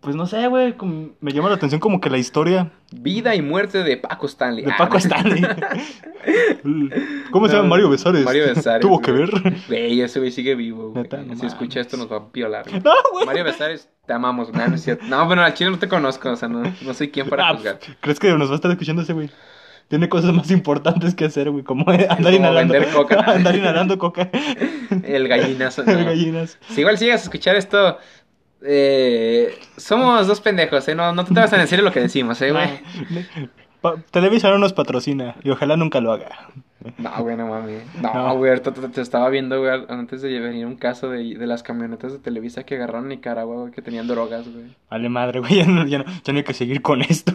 [0.00, 3.42] pues no sé, güey, como- me llama la atención como que la historia Vida y
[3.42, 4.64] muerte de Paco Stanley.
[4.64, 4.96] de Ah, Paco.
[4.98, 5.42] Stanley.
[7.30, 7.68] ¿Cómo se llama?
[7.68, 8.24] Mario Besares.
[8.24, 9.04] Mario Besares, Tuvo güey.
[9.04, 9.30] que ver.
[9.68, 11.06] Güey, ese güey sigue vivo, güey.
[11.26, 12.68] No si escucha esto nos va a violar.
[12.68, 12.80] güey.
[12.82, 13.26] No, güey.
[13.26, 14.68] Mario Besares, te amamos, güey.
[14.68, 15.04] No, es cierto.
[15.06, 17.54] No, bueno, al chile no te conozco, o sea, no, no soy quien para Ah,
[17.54, 17.78] juzgar.
[18.00, 19.30] ¿Crees que nos va a estar escuchando ese güey?
[19.88, 22.74] Tiene cosas más importantes que hacer, güey, como andar inhalando.
[22.74, 23.20] vender coca.
[23.26, 24.28] andar inhalando coca.
[25.02, 25.82] El gallinazo.
[25.86, 25.92] no.
[26.04, 26.58] Gallinas.
[26.68, 27.96] Si igual sigues a escuchar esto,
[28.62, 30.94] eh, somos dos pendejos, ¿eh?
[30.94, 32.68] No, no te tan en serio lo que decimos, ¿eh, güey?
[34.10, 36.50] Televisa no nos patrocina y ojalá nunca lo haga.
[36.96, 37.82] No, güey, no mames.
[38.00, 41.62] No, güey, te, te estaba viendo, güey, antes de venir un caso de, de las
[41.62, 44.76] camionetas de Televisa que agarraron en Nicaragua, güey, que tenían drogas, güey.
[44.90, 47.32] Vale madre, güey, ya no, ya, no, ya no hay que seguir con esto.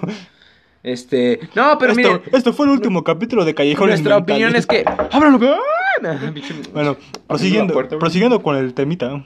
[0.81, 4.67] Este, no, pero esto, mire, esto fue el último capítulo de Callejones nuestra opinión es
[4.67, 4.83] que...
[5.11, 5.51] ¡Ábralo, güey!
[6.73, 9.23] Bueno, prosiguiendo, puerta, prosiguiendo con el temita.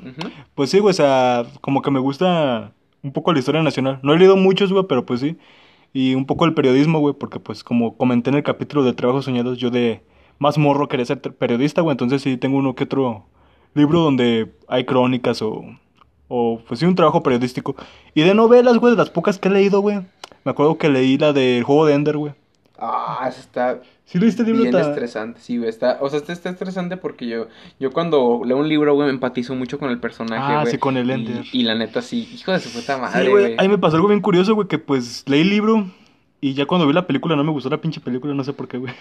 [0.55, 2.71] Pues sí, güey, o sea, como que me gusta
[3.03, 3.99] un poco la historia nacional.
[4.03, 5.37] No he leído muchos, güey, pero pues sí.
[5.93, 9.25] Y un poco el periodismo, güey, porque pues como comenté en el capítulo de Trabajos
[9.25, 10.03] Soñados, yo de
[10.39, 13.25] más morro quería ser periodista, güey, entonces sí tengo uno que otro
[13.73, 15.63] libro donde hay crónicas o,
[16.27, 17.75] o pues sí, un trabajo periodístico.
[18.13, 19.99] Y de novelas, güey, de las pocas que he leído, güey.
[20.43, 22.33] Me acuerdo que leí la del juego de Ender, güey.
[22.77, 24.61] Ah, eso está ¿Sí leíste el libro?
[24.63, 28.41] bien Ta- estresante, sí, güey, está, o sea, está, está estresante porque yo, yo cuando
[28.45, 30.71] leo un libro, güey, me empatizo mucho con el personaje, Ah, güey.
[30.71, 31.43] sí, con el Ender.
[31.51, 33.43] Y, la neta, sí, hijo de su puta Sí, madre, güey.
[33.43, 33.55] güey.
[33.59, 35.91] Ahí me pasó algo bien curioso, güey, que pues leí el libro
[36.39, 38.67] y ya cuando vi la película no me gustó la pinche película, no sé por
[38.69, 38.93] qué, güey.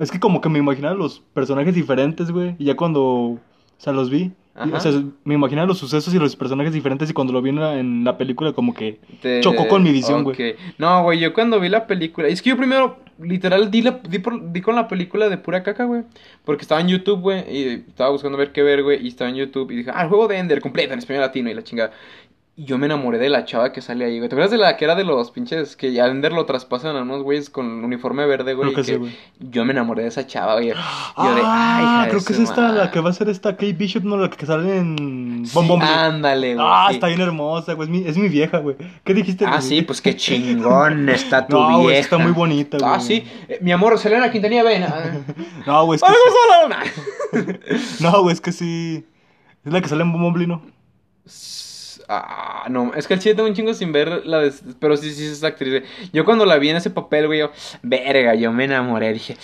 [0.00, 3.40] Es que como que me imaginaba los personajes diferentes, güey, y ya cuando, o
[3.78, 4.80] sea, los vi, y, o Ajá.
[4.80, 7.78] sea, me imaginaba los sucesos y los personajes diferentes y cuando lo vi en la,
[7.78, 8.98] en la película como que...
[9.22, 10.52] Te- Chocó con mi visión, güey.
[10.52, 10.58] ok.
[10.78, 12.28] No, güey, yo cuando vi la película.
[12.28, 15.62] Es que yo primero, literal, di, la, di, por- di con la película de pura
[15.62, 16.02] caca, güey.
[16.44, 17.44] Porque estaba en YouTube, güey.
[17.50, 19.02] Y estaba buscando ver qué ver, güey.
[19.02, 19.70] Y estaba en YouTube.
[19.70, 21.92] Y dije, ah, el juego de Ender, completo en español latino y la chingada.
[22.54, 24.28] Y yo me enamoré de la chava que sale ahí, güey.
[24.28, 27.00] ¿Te acuerdas de la que era de los pinches que a Ender lo traspasan a
[27.00, 28.74] unos güeyes con uniforme verde, güey?
[28.74, 28.98] Que sí.
[29.40, 30.66] Yo me enamoré de esa chava, güey.
[30.68, 32.78] Y yo de, ah, de creo que es esta, madre".
[32.78, 35.44] la que va a ser esta Kate Bishop, no, la que sale en...
[35.46, 35.88] Sí, Bom Bom Blue.
[35.88, 36.66] ándale, güey.
[36.68, 36.94] Ah, sí.
[36.96, 38.76] está bien hermosa, güey, es mi, es mi vieja, güey.
[39.02, 39.46] ¿Qué dijiste?
[39.46, 39.62] Ah, güey?
[39.62, 41.82] sí, pues qué chingón está tu No, vieja.
[41.84, 42.90] güey, está muy bonita, güey.
[42.92, 43.24] Ah, sí.
[43.48, 44.82] Eh, mi amor, Selena Quintanilla, ven.
[44.92, 45.02] Ah.
[45.66, 46.08] No, güey, es que...
[46.10, 46.88] ¡Ay,
[47.46, 48.00] sí-!
[48.04, 49.06] No, güey, es que sí...
[49.64, 50.60] Es la que sale en Bom Bom Blue,
[52.08, 52.14] ¿no?
[52.14, 54.52] Ah, no, es que el chile tengo un chingo sin ver la de...
[54.78, 55.82] Pero sí, sí, es esa actriz.
[56.12, 57.50] Yo cuando la vi en ese papel, güey, yo...
[57.82, 59.36] Verga, yo me enamoré, dije...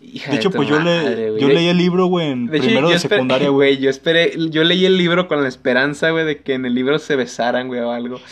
[0.00, 2.98] Hija De hecho, tu pues yo, le, leí el libro, güey, en De primero de
[2.98, 3.78] secundaria, güey.
[3.78, 4.32] Yo esperé...
[4.50, 7.68] Yo leí el libro con la esperanza, güey, de que en el libro se besaran,
[7.68, 8.20] güey, o algo.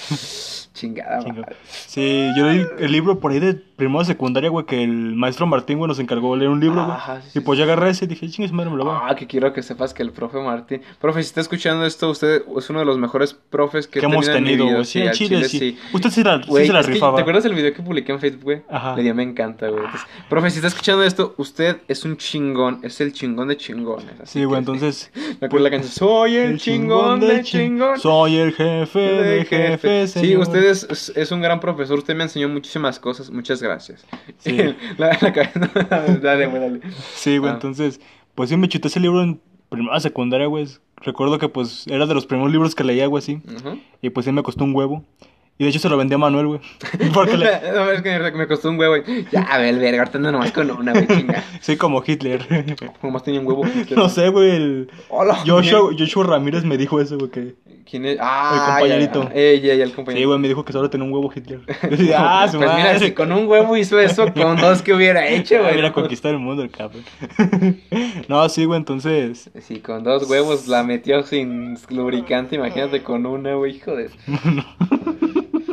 [0.74, 1.40] Chingada, Chinga.
[1.42, 1.56] madre.
[1.68, 5.46] Sí, yo leí el libro por ahí de primero de secundaria, güey, que el maestro
[5.46, 6.98] Martín, güey, nos encargó de leer un libro, güey.
[7.32, 8.94] Sí, y pues yo agarré ese y dije, chingues, madre, me lo voy.
[8.94, 9.08] a-".
[9.08, 10.82] Ah, que quiero que sepas que el profe Martín.
[11.00, 14.08] Profe, si está escuchando esto, usted es uno de los mejores profes que, que he
[14.08, 14.84] hemos tenido güey.
[14.84, 15.78] Sí, en Chile, chile, sí.
[15.92, 17.16] Usted sí, la, sí Güey, se la es que, rifaba.
[17.16, 18.62] ¿Te acuerdas del video que publiqué en Facebook, güey?
[18.70, 18.94] Ajá.
[18.96, 19.84] Le dio me encanta, güey.
[19.84, 24.06] Entonces, profe, si está escuchando esto, usted es un chingón, es el chingón de chingones.
[24.24, 25.10] Sí, güey, entonces...
[25.40, 27.98] Me acuerdo la canción, soy el, chingón, de chin- chingón.
[27.98, 30.40] Soy el jefe de jefes, Sí, señor.
[30.42, 33.69] usted es, es, es un gran profesor, usted me enseñó muchísimas cosas, muchas gracias.
[33.78, 34.56] Sí.
[34.98, 36.80] la, la dale, güey, dale.
[37.14, 37.54] Sí, güey, Ah.
[37.54, 38.00] entonces...
[38.34, 40.66] Pues sí, me chuté ese libro en primera secundaria, güey.
[40.96, 43.40] Recuerdo que, pues, era de los primeros libros que leía, güey, así.
[44.00, 45.04] Y pues sí me costó un huevo.
[45.58, 46.60] Y de hecho se lo vendí a Manuel, güey.
[47.12, 47.44] Porque le...
[47.74, 48.96] No, es que me costó un huevo.
[48.96, 51.44] y- Ya, a ver, el verga, ahorita ando nomás con una, güey, chinga.
[51.60, 52.46] Soy como Hitler.
[53.02, 53.64] Nomás tenía un huevo.
[53.94, 54.50] no sé, güey.
[54.52, 54.90] El...
[55.10, 55.34] Hola.
[55.46, 57.30] Joshua, Joshua Ramírez me dijo eso, güey.
[57.30, 57.54] Que...
[57.90, 58.18] ¿Quién es?
[58.20, 59.24] Ah, El compañerito.
[59.24, 59.34] ya.
[59.34, 60.28] Ella, ya, el Sí, compañerito.
[60.28, 61.60] güey, me dijo que solo tenía un huevo Hitler.
[62.16, 62.98] Ah, su pues mira, madre.
[63.00, 65.74] si con un huevo hizo eso, con dos que hubiera hecho, Ah, güey.
[65.76, 67.02] Mira, conquistar el mundo, el cabrón.
[68.28, 69.50] no, sí, güey, entonces.
[69.60, 74.10] Sí, con dos huevos la metió sin lubricante, imagínate con una, güey, hijo de...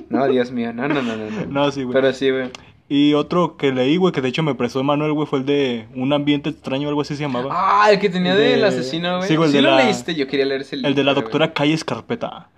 [0.10, 1.30] No, Dios mío, no, no, no, no.
[1.30, 1.45] no.
[1.47, 1.93] No, sí, güey.
[1.93, 2.49] Pero sí, güey.
[2.89, 5.88] Y otro que leí, güey, que de hecho me prestó Manuel, güey, fue el de
[5.95, 7.50] Un ambiente extraño, algo así se llamaba.
[7.52, 9.28] Ah, el que tenía de- del asesino, güey.
[9.28, 10.89] sí, güey, el Sí de lo la- leíste, yo quería leer ese libro.
[10.89, 12.50] el de la doctora Calle Escarpeta.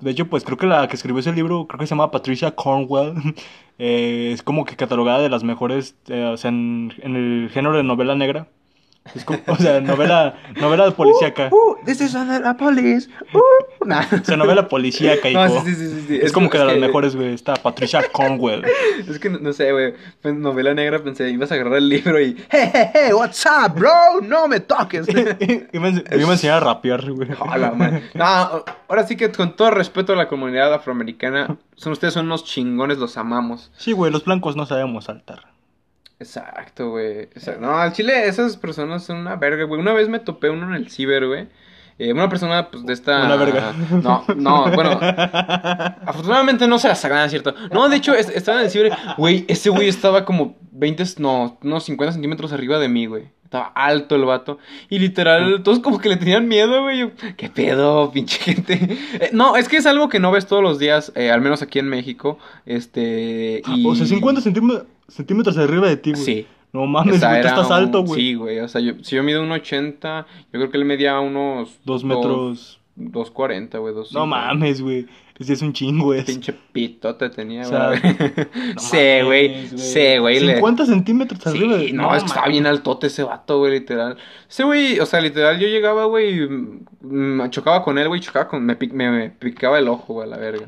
[0.00, 2.52] De hecho, pues creo que la que escribió ese libro, creo que se llama Patricia
[2.52, 3.14] Cornwell.
[3.78, 7.76] eh, es como que catalogada de las mejores, eh, o sea, en, en el género
[7.76, 8.46] de novela negra.
[9.14, 11.48] Es como- o sea, novela, novela policíaca.
[11.50, 13.08] Uh, this is the police.
[13.32, 13.84] Uh.
[13.86, 14.04] Nah.
[14.20, 16.18] O sea, novela policíaca y No, como- sí, sí, sí, sí.
[16.22, 17.32] Es, como que de las mejores, güey.
[17.34, 18.62] Está Patricia Cornwell.
[19.08, 19.94] Es que no, sé, güey.
[20.20, 22.36] Pues, novela negra pensé, ibas a agarrar el libro y.
[22.50, 23.90] Hey, hey, hey, what's up, bro?
[24.22, 25.08] No me toques.
[25.72, 27.30] y me, me iba a enseñar a rapear, güey.
[27.40, 28.02] Hola, man.
[28.14, 28.24] No,
[28.88, 32.98] ahora sí que con todo respeto a la comunidad afroamericana, son ustedes son unos chingones,
[32.98, 33.72] los amamos.
[33.76, 35.50] Sí, güey, los blancos no sabemos saltar.
[36.20, 37.28] Exacto, güey.
[37.34, 39.80] Esa- No, al chile esas personas son una verga, güey.
[39.80, 41.48] Una vez me topé uno en el ciber, güey.
[41.98, 43.24] Eh, una persona, pues, de esta...
[43.24, 43.74] Una verga.
[43.90, 44.98] No, no, bueno.
[46.06, 47.54] Afortunadamente no se la sacan, ¿es cierto?
[47.72, 48.92] No, de hecho, es- estaba en el ciber.
[49.16, 53.24] Güey, ese güey estaba como 20, no, unos 50 centímetros arriba de mí, güey.
[53.44, 54.58] Estaba alto el vato.
[54.88, 57.00] Y literal, todos como que le tenían miedo, güey.
[57.00, 58.96] Yo, ¿Qué pedo, pinche gente?
[59.14, 61.60] Eh, no, es que es algo que no ves todos los días, eh, al menos
[61.60, 62.38] aquí en México.
[62.64, 63.60] Este.
[63.66, 63.86] Y...
[63.86, 66.24] O sea, 50 centímetros, centímetros arriba de ti, güey.
[66.24, 66.46] Sí.
[66.72, 68.20] No mames, Esa güey, tú estás un- alto, güey.
[68.20, 68.60] Sí, güey.
[68.60, 71.80] O sea, yo, si yo mido un 80, yo creo que él medía unos...
[71.84, 72.80] Dos metros.
[72.96, 73.94] 240, güey.
[73.94, 75.06] Dos No mames, güey.
[75.40, 76.26] Sí, es un chingo, es.
[76.26, 77.98] Pinche pitote tenía, güey.
[78.74, 79.68] No sí, güey.
[79.68, 80.38] Sí, güey.
[80.40, 83.72] le- 50 centímetros arriba de Sí, no, es que estaba bien altote ese vato, güey,
[83.72, 84.18] literal.
[84.50, 88.48] Ese güey, o sea, literal, yo llegaba, güey, y, mm, chocaba con él, güey, chocaba
[88.48, 90.66] con, me, me, me picaba el ojo, güey, a la verga.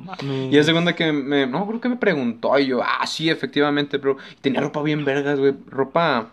[0.50, 3.98] Y es segunda que me, no, creo que me preguntó, y yo, ah, sí, efectivamente.
[3.98, 6.32] Y tenía ropa bien vergas, güey, ropa,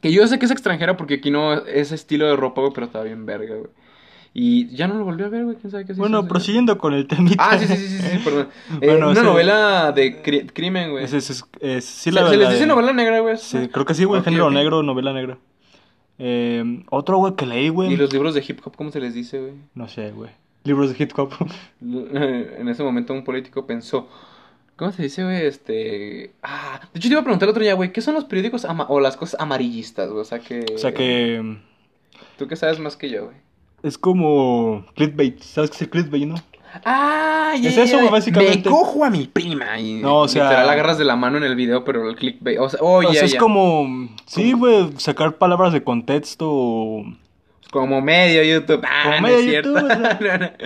[0.00, 2.86] que yo sé que es extranjera porque aquí no es estilo de ropa, güey, pero
[2.86, 3.70] estaba bien verga, güey.
[4.34, 6.78] Y ya no lo volví a ver, güey, quién sabe qué se Bueno, hizo, prosiguiendo
[6.78, 7.36] con el temita.
[7.50, 8.48] Ah, sí, sí, sí, sí, sí, perdón.
[8.80, 11.04] Eh, Bueno, una novela de cri- crimen, güey.
[11.04, 13.36] Es, es, es- sí, ¿Se, la se les la dice de- novela negra, güey?
[13.36, 14.22] Sí, creo que sí, güey.
[14.22, 15.38] Género negro, novela negra.
[16.18, 17.92] Eh, otro, güey, que leí, güey.
[17.92, 19.52] ¿Y los libros de hip hop cómo se les dice, güey?
[19.74, 20.30] No sé, güey.
[20.64, 21.32] Libros de hip hop.
[21.80, 24.08] En ese momento un político pensó,
[24.76, 25.46] ¿cómo se dice, güey?
[25.46, 26.32] Este...
[26.42, 28.64] Ah, de hecho te iba a preguntar el otro día, güey, ¿qué son los periódicos
[28.64, 30.20] ama- o las cosas amarillistas, güey?
[30.20, 30.64] O sea que...
[30.74, 31.56] O sea que.
[32.36, 33.36] Tú que sabes más que yo, güey.
[33.82, 35.40] Es como clickbait.
[35.40, 36.34] ¿Sabes qué es el clickbait, no?
[36.84, 38.68] Ah, ya, Es eso, güey, básicamente.
[38.68, 39.94] Me cojo a mi prima y...
[39.94, 42.58] No, o sea- Literal, la agarras de la mano en el video, pero el clickbait...
[42.58, 44.08] O sea, oh, o sea, es como.
[44.26, 47.04] Sí, güey, sacar palabras de contexto.
[47.70, 48.82] Como medio YouTube.
[48.88, 49.74] Ah, Como no medio es cierto.
[49.74, 50.56] YouTube, o sea.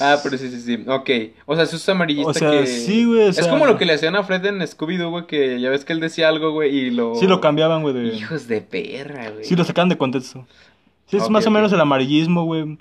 [0.00, 0.84] Ah, pero sí, sí, sí.
[0.86, 1.10] Ok.
[1.46, 2.66] O sea, eso es amarillista O sea, que...
[2.66, 5.60] sí, güey, o Es como lo que le hacían a Fred en Scooby-Doo, güey, que
[5.60, 7.16] ya ves que él decía algo, güey, y lo...
[7.16, 7.94] Sí, lo cambiaban, güey.
[7.94, 8.14] De...
[8.14, 9.44] Hijos de perra, güey.
[9.44, 10.46] Sí, lo sacaban de contexto.
[11.08, 12.78] Sí, es más o menos el amarillismo, güey.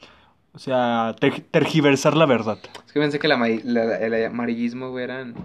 [0.54, 2.58] O sea, ter- tergiversar la verdad.
[2.86, 5.36] Es que pensé que el, amari- la- el amarillismo, güey, eran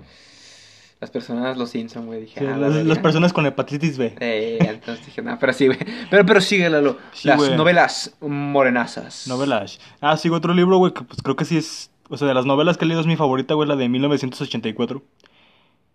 [1.01, 2.23] las personas, los Simpson, güey.
[2.23, 4.14] Dije, Sí, ah, la las, las personas con hepatitis B.
[4.21, 5.79] Eh, entonces dije, no, pero sí, güey.
[6.11, 6.97] Pero, pero sigue, Lalo.
[7.12, 9.27] Sí, las novelas morenazas.
[9.29, 9.81] Novelas.
[10.01, 11.90] Ah, sigo otro libro, güey, que pues creo que sí es...
[12.09, 15.03] O sea, de las novelas que he leído es mi favorita, güey, la de 1984.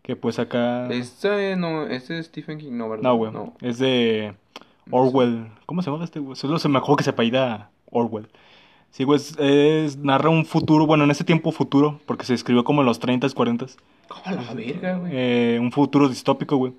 [0.01, 0.87] Que pues acá...
[0.89, 3.03] Este, no, este es Stephen King, no, ¿verdad?
[3.03, 3.31] No, güey.
[3.61, 4.35] Es de
[4.91, 5.47] Orwell.
[5.65, 6.35] ¿Cómo se llama este, güey?
[6.35, 8.27] Solo se me acuerdo que se apellida Orwell.
[8.91, 12.63] Sí, güey, es, es- narra un futuro, bueno, en ese tiempo futuro, porque se escribió
[12.63, 13.75] como en los 30s, 40s.
[14.07, 15.11] ¿Cómo la verga, güey?
[15.13, 16.73] eh, un futuro distópico, güey,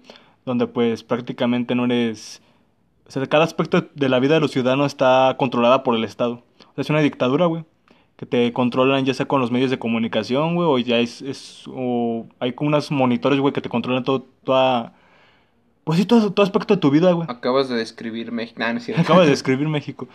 [0.47, 2.42] donde pues prácticamente no eres...
[3.07, 6.42] O sea, cada aspecto de la vida de los ciudadanos está controlada por el Estado.
[6.61, 7.64] O sea, es una dictadura, güey,
[8.16, 11.21] que te controlan ya sea con los medios de comunicación, güey, o ya es...
[11.23, 14.94] es o hay como unos monitores, güey, que te controlan todo, toda...
[15.88, 17.27] Pues sí, todo, todo aspecto de tu vida, güey.
[17.31, 18.61] Acabas de describir México.
[18.61, 19.01] No, no es cierto.
[19.01, 20.07] Acaba de describir México.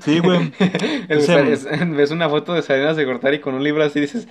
[0.00, 0.50] Sí, güey.
[1.10, 4.26] Ese- es- ves una foto de Salinas de Gortari con un libro así y dices.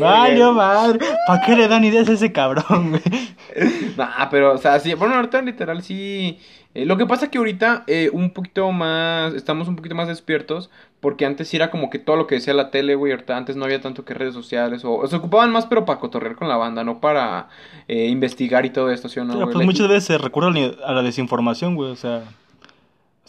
[0.00, 0.98] Vale, madre.
[1.26, 3.02] ¿Para qué le dan ideas a ese cabrón, güey?
[3.98, 6.38] Nah, pero, o sea, sí, bueno, ahorita literal sí.
[6.72, 10.08] eh, lo que pasa es que ahorita eh, un poquito más, estamos un poquito más
[10.08, 10.70] despiertos,
[11.00, 13.64] porque antes era como que todo lo que decía la tele, güey, ahorita antes no
[13.64, 16.56] había tanto que redes sociales, o, o se ocupaban más, pero para cotorrear con la
[16.56, 17.48] banda, no para
[17.88, 19.32] eh, investigar y todo esto, ¿sí o no?
[19.32, 19.54] Pero, güey?
[19.54, 21.90] pues muchas veces se recurre a la desinformación, güey.
[21.90, 22.24] O sea,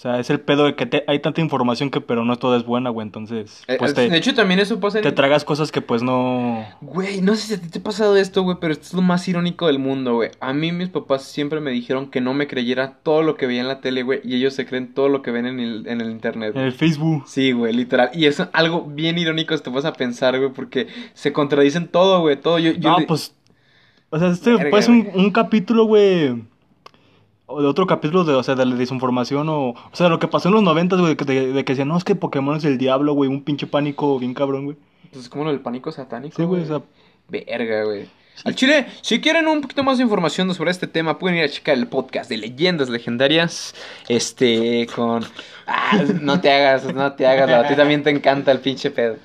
[0.01, 2.57] o sea, es el pedo de que te- hay tanta información que pero no toda
[2.57, 3.05] es buena, güey.
[3.05, 5.03] Entonces, Eh, pues de te, hecho, también eso pasa en...
[5.03, 6.65] te tragas cosas que pues no...
[6.81, 9.03] Güey, no sé si a ti te ha pasado esto, güey, pero esto es lo
[9.03, 10.31] más irónico del mundo, güey.
[10.39, 13.61] A mí mis papás siempre me dijeron que no me creyera todo lo que veía
[13.61, 16.01] en la tele, güey, y ellos se creen todo lo que ven en el, en
[16.01, 16.53] el internet.
[16.55, 17.25] En el Facebook.
[17.27, 18.09] Sí, güey, literal.
[18.15, 22.21] Y es algo bien irónico si te vas a pensar, güey, porque se contradicen todo,
[22.21, 22.57] güey, todo.
[22.57, 23.35] Yo, yo No, le- pues...
[24.09, 25.25] O sea, este Verga, pues un, güey.
[25.25, 26.49] un capítulo, güey...
[27.51, 29.69] O de otro capítulo de, o sea, de la desinformación o...
[29.69, 31.97] O sea, lo que pasó en los noventas, güey, que de, de que decían, no,
[31.97, 33.29] es que Pokémon es el diablo, güey.
[33.29, 34.77] Un pinche pánico bien cabrón, güey.
[35.11, 36.35] Pues es como lo del pánico satánico.
[36.35, 36.81] Sí, güey, o sea...
[37.27, 38.07] Verga, güey.
[38.43, 41.49] Al chile, si quieren un poquito más de información sobre este tema, pueden ir a
[41.49, 43.75] checar el podcast de leyendas legendarias.
[44.09, 45.23] Este, con.
[45.67, 49.17] Ah, no te hagas, no te hagas, a ti también te encanta el pinche pedo.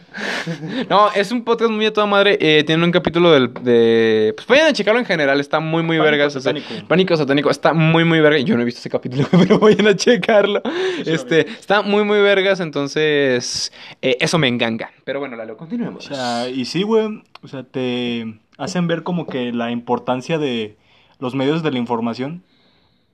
[0.91, 2.37] No, es un podcast muy a toda madre.
[2.41, 4.35] eh, tiene un capítulo del, de.
[4.37, 6.49] Pues vayan a checarlo en general, está muy, muy Pánico vergas.
[6.87, 8.39] Pánico satánico, está muy, muy verga.
[8.41, 10.61] Yo no he visto ese capítulo, pero vayan a checarlo.
[11.07, 13.73] Este, está muy, muy vergas, entonces.
[14.03, 14.91] eh, eso me enganga.
[15.05, 16.05] Pero bueno, Lalo, O continuemos.
[16.05, 20.77] sea, y sí, güey, o sea, te hacen ver como que la importancia de
[21.19, 22.43] los medios de la información.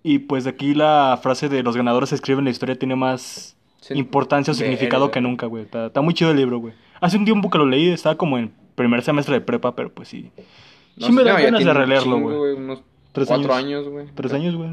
[0.03, 3.95] Y pues de aquí la frase de los ganadores escriben la historia tiene más Sí.
[3.95, 5.65] importancia o significado que nunca, güey.
[5.65, 6.73] Está, está muy chido el libro, güey.
[7.01, 10.09] Hace un tiempo que lo leí, estaba como en primer semestre de prepa, pero pues
[10.09, 10.31] sí.
[10.97, 12.53] No sí me da no, ganas de releerlo, güey.
[12.55, 13.89] Unos Tres cuatro años.
[13.89, 14.07] güey.
[14.15, 14.71] Tres años, güey.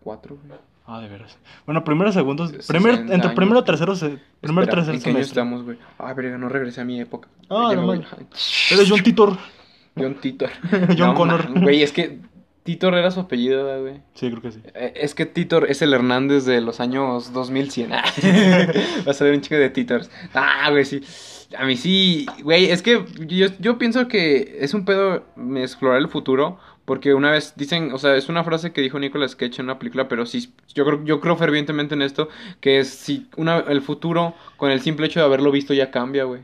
[0.00, 0.58] Cuatro, güey.
[0.86, 1.38] Ah, de veras.
[1.66, 2.46] Bueno, primero, segundo.
[2.46, 3.32] Sesenta Primer, entre años.
[3.34, 5.78] primero tercero, se, primero y Espera, tercer ¿En qué año estamos, güey?
[5.98, 7.28] Ah, verga, no regresé a mi época.
[7.48, 8.06] Ah, no mames.
[8.70, 9.36] Eres John Titor.
[9.96, 10.50] John Titor.
[10.70, 11.60] John No, Connor.
[11.60, 12.18] Güey, es que
[12.64, 14.00] Titor era su apellido, ¿verdad, güey.
[14.14, 14.60] Sí, creo que sí.
[14.74, 17.92] Eh, Es que Titor es el Hernández de los años 2100.
[17.92, 18.04] Ah,
[19.04, 20.10] Vas a ver un chico de Titors.
[20.32, 21.02] Ah, güey, sí.
[21.58, 25.24] A mí sí, güey, es que yo, yo pienso que es un pedo
[25.56, 26.58] explorar el futuro.
[26.86, 29.78] Porque una vez dicen, o sea, es una frase que dijo Nicolas Cage en una
[29.78, 32.28] película, pero sí, yo creo, yo creo fervientemente en esto,
[32.60, 36.24] que es si una, el futuro, con el simple hecho de haberlo visto, ya cambia,
[36.24, 36.42] güey.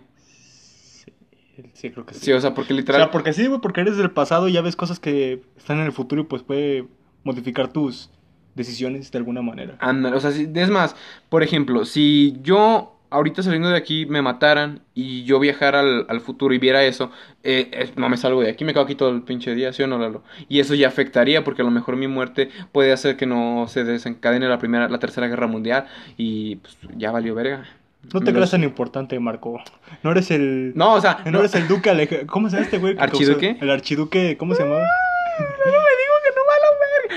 [1.74, 2.20] Sí, creo que sí.
[2.26, 3.02] Sí, o sea, porque o literal...
[3.02, 5.86] sea, porque sí, güey, porque eres del pasado y ya ves cosas que están en
[5.86, 6.86] el futuro y pues puede
[7.24, 8.10] modificar tus
[8.54, 9.76] decisiones de alguna manera.
[9.80, 10.96] Ándale, o sea, si- es más,
[11.28, 16.20] por ejemplo, si yo ahorita saliendo de aquí me mataran y yo viajara al, al
[16.20, 17.10] futuro y viera eso,
[17.42, 19.82] eh, eh, no me salgo de aquí, me quedo aquí todo el pinche día, ¿sí
[19.82, 20.22] o no, Lalo?
[20.48, 23.84] Y eso ya afectaría porque a lo mejor mi muerte puede hacer que no se
[23.84, 25.86] desencadene la primera, la tercera guerra mundial
[26.16, 27.66] y pues ya valió verga.
[28.12, 29.60] No te Me creas tan importante, Marco.
[30.02, 30.72] No eres el...
[30.74, 32.96] No, o sea, No, no, eres el duque Aleja- ¿Cómo se llama este güey?
[32.96, 33.56] que ¿Archiduque?
[33.60, 34.84] El archiduque, ¿cómo se llamaba?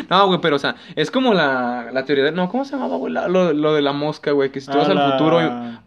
[0.10, 2.32] No, güey, pero o sea, es como la, la teoría de...
[2.32, 3.14] No, ¿cómo se llamaba, güey?
[3.14, 5.40] La- Lo, lo de la mosca, güey, que si tú Ah, vas al la- futuro...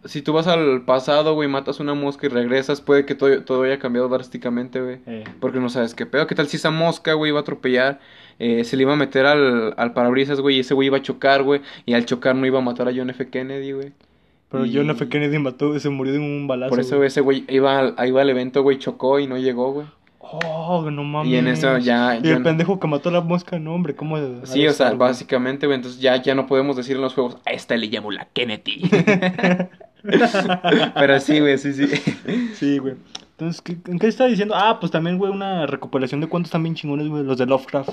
[0.05, 3.63] Si tú vas al pasado, güey, matas una mosca y regresas, puede que todo, todo
[3.63, 4.99] haya cambiado drásticamente, güey.
[5.05, 6.25] Eh, Porque no sabes qué pedo.
[6.27, 7.99] ¿Qué tal si esa mosca, güey, iba a atropellar?
[8.39, 11.01] eh, se le iba a meter al, al parabrisas, güey, y ese güey iba a
[11.01, 11.61] chocar, güey.
[11.85, 13.29] Y al chocar no iba a matar a John F.
[13.29, 13.93] Kennedy, güey.
[14.49, 15.07] Pero Y- John F.
[15.09, 16.69] Kennedy mató, se murió de un balazo.
[16.69, 17.07] Por eso güey.
[17.07, 19.87] ese güey iba al, iba al evento, güey, chocó y no llegó, güey.
[20.19, 21.31] Oh, no mames.
[21.31, 24.17] Y en eso ya- Y el pendejo que mató a la mosca, no, hombre, ¿cómo?
[24.43, 27.51] Sí, o sea, básicamente, güey, entonces ya, ya no podemos decir en los juegos, a
[27.51, 28.81] esta le llamo la Kennedy.
[30.95, 31.87] Pero sí, güey, sí, sí.
[32.55, 32.95] Sí, güey.
[33.31, 34.55] Entonces, ¿qué, ¿en qué estaba diciendo?
[34.57, 37.89] Ah, pues también, güey, una recopilación de cuentos también chingones, güey, los de Lovecraft.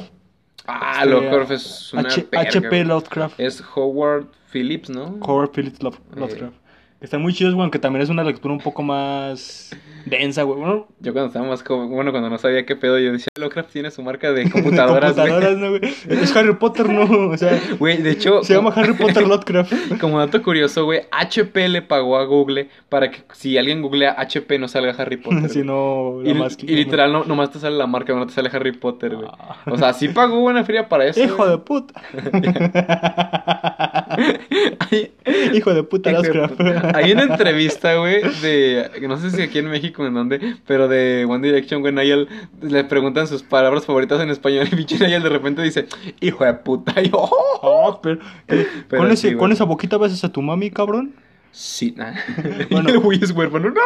[0.66, 2.84] Ah, Este, Lovecraft es una H- HP.
[2.84, 3.38] Lovecraft.
[3.38, 5.18] Es Howard Phillips, ¿no?
[5.22, 6.20] Howard Phillips Love- Eh.
[6.20, 6.54] Lovecraft.
[7.00, 9.70] Están muy chidos, güey, aunque también es una lectura un poco más
[10.06, 10.58] densa, güey.
[10.58, 13.70] Bueno, Yo cuando estaba más joven, bueno, cuando no sabía qué pedo, yo decía, Lovecraft
[13.72, 15.16] tiene su marca de computadoras.
[16.08, 17.30] Es Harry Potter, ¿no?
[17.30, 19.72] O sea, Güey, de hecho, se llama Harry Potter Lovecraft.
[20.00, 24.58] como dato curioso, güey, HP le pagó a Google para que si alguien googlea HP
[24.58, 25.48] no salga Harry Potter.
[25.50, 28.50] si no, la y, y literal, no, nomás te sale la marca, no te sale
[28.52, 29.28] Harry Potter, güey.
[29.66, 31.22] O sea, sí pagó buena feria para eso.
[31.22, 31.50] Hijo güey.
[31.50, 32.02] de puta.
[35.52, 36.60] Hijo de puta Lovecraft.
[36.94, 38.90] Hay una entrevista, güey, de.
[39.02, 41.92] No sé si aquí en México o en dónde, pero de One Direction, güey.
[41.94, 42.28] Niall
[42.62, 44.66] le preguntan sus palabras favoritas en español.
[44.72, 45.86] Y pinche Niall de repente dice:
[46.20, 47.00] Hijo de puta.
[47.02, 47.30] Y "Oh".
[47.62, 48.66] Oh, pero, ¿qué?
[48.88, 49.38] Pero ¿Con, sí, ese, güey.
[49.38, 51.14] ¿Con esa boquita besas a tu mami, cabrón?
[51.50, 52.16] Sí, nada.
[52.70, 52.88] Bueno.
[52.90, 53.68] el güey es huérfano.
[53.70, 53.80] No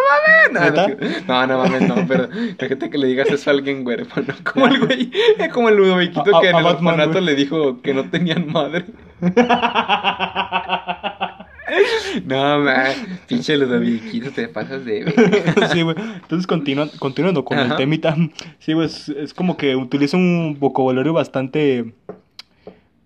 [0.54, 1.26] mames.
[1.28, 1.96] No, no mames, no.
[2.08, 2.28] Pero
[2.58, 4.34] fíjate que le digas eso a alguien huérfano.
[4.52, 7.12] Como el güey, eh, como el Ludoviquito A- a- que en a el Batman, orfanato
[7.20, 7.24] güey.
[7.24, 8.86] le dijo que no tenían madre.
[12.24, 12.92] No, man.
[13.26, 15.04] Pinche Ludoviquito, te pasas de.
[15.72, 15.96] sí, güey.
[15.98, 17.72] Entonces, continua- continuando con Ajá.
[17.72, 18.16] el temita.
[18.58, 21.92] Sí, güey, es, es como que utiliza un vocabulario bastante...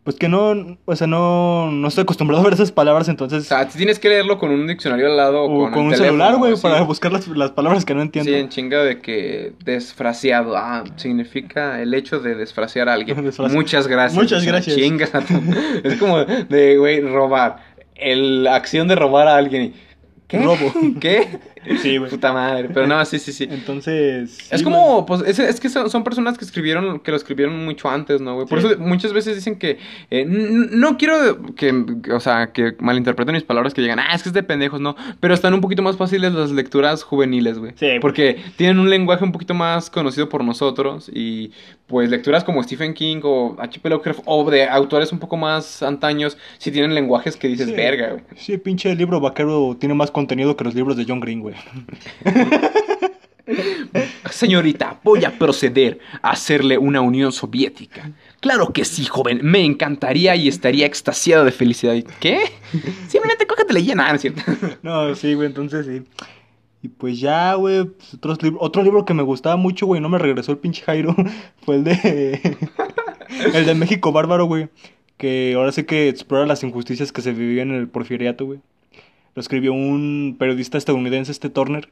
[0.04, 3.44] Pues que no, o sea, no, no estoy acostumbrado a ver esas palabras, O entonces...
[3.46, 6.36] sea, tienes que leerlo con un diccionario al lado o o con, un teléfono, celular,
[6.38, 6.62] güey, sí.
[6.62, 8.28] para buscar las, las palabras que no entiendo.
[8.28, 10.56] Sí, en chinga de que desfraciado.
[10.56, 13.16] Ah, significa el hecho de desfraciar a alguien.
[13.52, 14.20] Muchas gracias.
[14.20, 14.74] Muchas O gracias.
[14.76, 15.40] Chingas a tu-
[15.84, 17.58] Es como de, güey, robar.
[18.02, 19.74] El, la acción de robar a alguien.
[20.28, 20.38] ¿Qué?
[20.38, 20.72] Robo.
[21.00, 21.28] ¿Qué?
[21.80, 22.10] Sí, güey.
[22.10, 22.68] Puta madre.
[22.72, 23.46] Pero no, sí, sí, sí.
[23.50, 24.38] Entonces...
[24.50, 27.64] Es sí, como, pues, es, es que son, son personas que escribieron, que lo escribieron
[27.64, 28.46] mucho antes, ¿no, güey?
[28.46, 28.66] Por Sí.
[28.68, 29.78] eso muchas veces dicen que,
[30.10, 31.72] eh, no quiero que,
[32.12, 34.96] o sea, que malinterpreten mis palabras, que digan, ah, es que es de pendejos, ¿no?
[35.20, 37.72] Pero están un poquito más fáciles las lecturas juveniles, güey.
[37.76, 37.98] Sí.
[38.00, 41.52] Porque tienen un lenguaje un poquito más conocido por nosotros y,
[41.86, 43.88] pues, lecturas como Stephen King o H.P.
[43.88, 47.72] Lovecraft o de autores un poco más antaños, sí tienen lenguajes que dices, Sí.
[47.74, 48.22] verga, güey.
[48.36, 51.51] Sí, pinche libro vaquero tiene más contenido que los libros de John Green, güey.
[54.30, 58.12] Señorita, voy a proceder a hacerle una Unión Soviética.
[58.40, 59.40] Claro que sí, joven.
[59.42, 61.94] Me encantaría y estaría extasiado de felicidad.
[62.20, 62.40] ¿Qué?
[63.08, 64.42] Simplemente cógetele ya nada, ¿no es cierto?
[64.82, 66.02] No, sí, güey, entonces sí.
[66.82, 68.18] Y pues ya, güey, pues,
[68.58, 71.14] otro libro que me gustaba mucho, güey, no me regresó el pinche Jairo,
[71.64, 72.56] fue el de...
[73.54, 74.68] el de México Bárbaro, güey.
[75.16, 78.60] Que ahora sí que explora las injusticias que se vivían en el porfiriato, güey.
[79.34, 81.88] Lo escribió un periodista estadounidense, este Turner.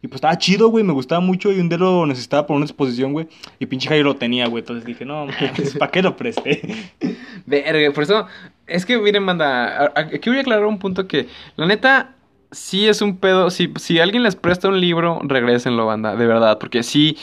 [0.00, 2.66] Y pues estaba chido, güey, me gustaba mucho y un día lo necesitaba por una
[2.66, 3.26] exposición, güey.
[3.58, 4.62] Y pinche Jairo lo tenía, güey.
[4.62, 5.26] Entonces dije, no,
[5.78, 6.92] ¿para qué lo presté?
[7.46, 8.26] Verga, por eso,
[8.66, 12.14] es que miren, manda, aquí voy a aclarar un punto que, la neta,
[12.52, 16.58] sí es un pedo, si, si alguien les presta un libro, regrésenlo, banda, de verdad,
[16.58, 17.16] porque sí,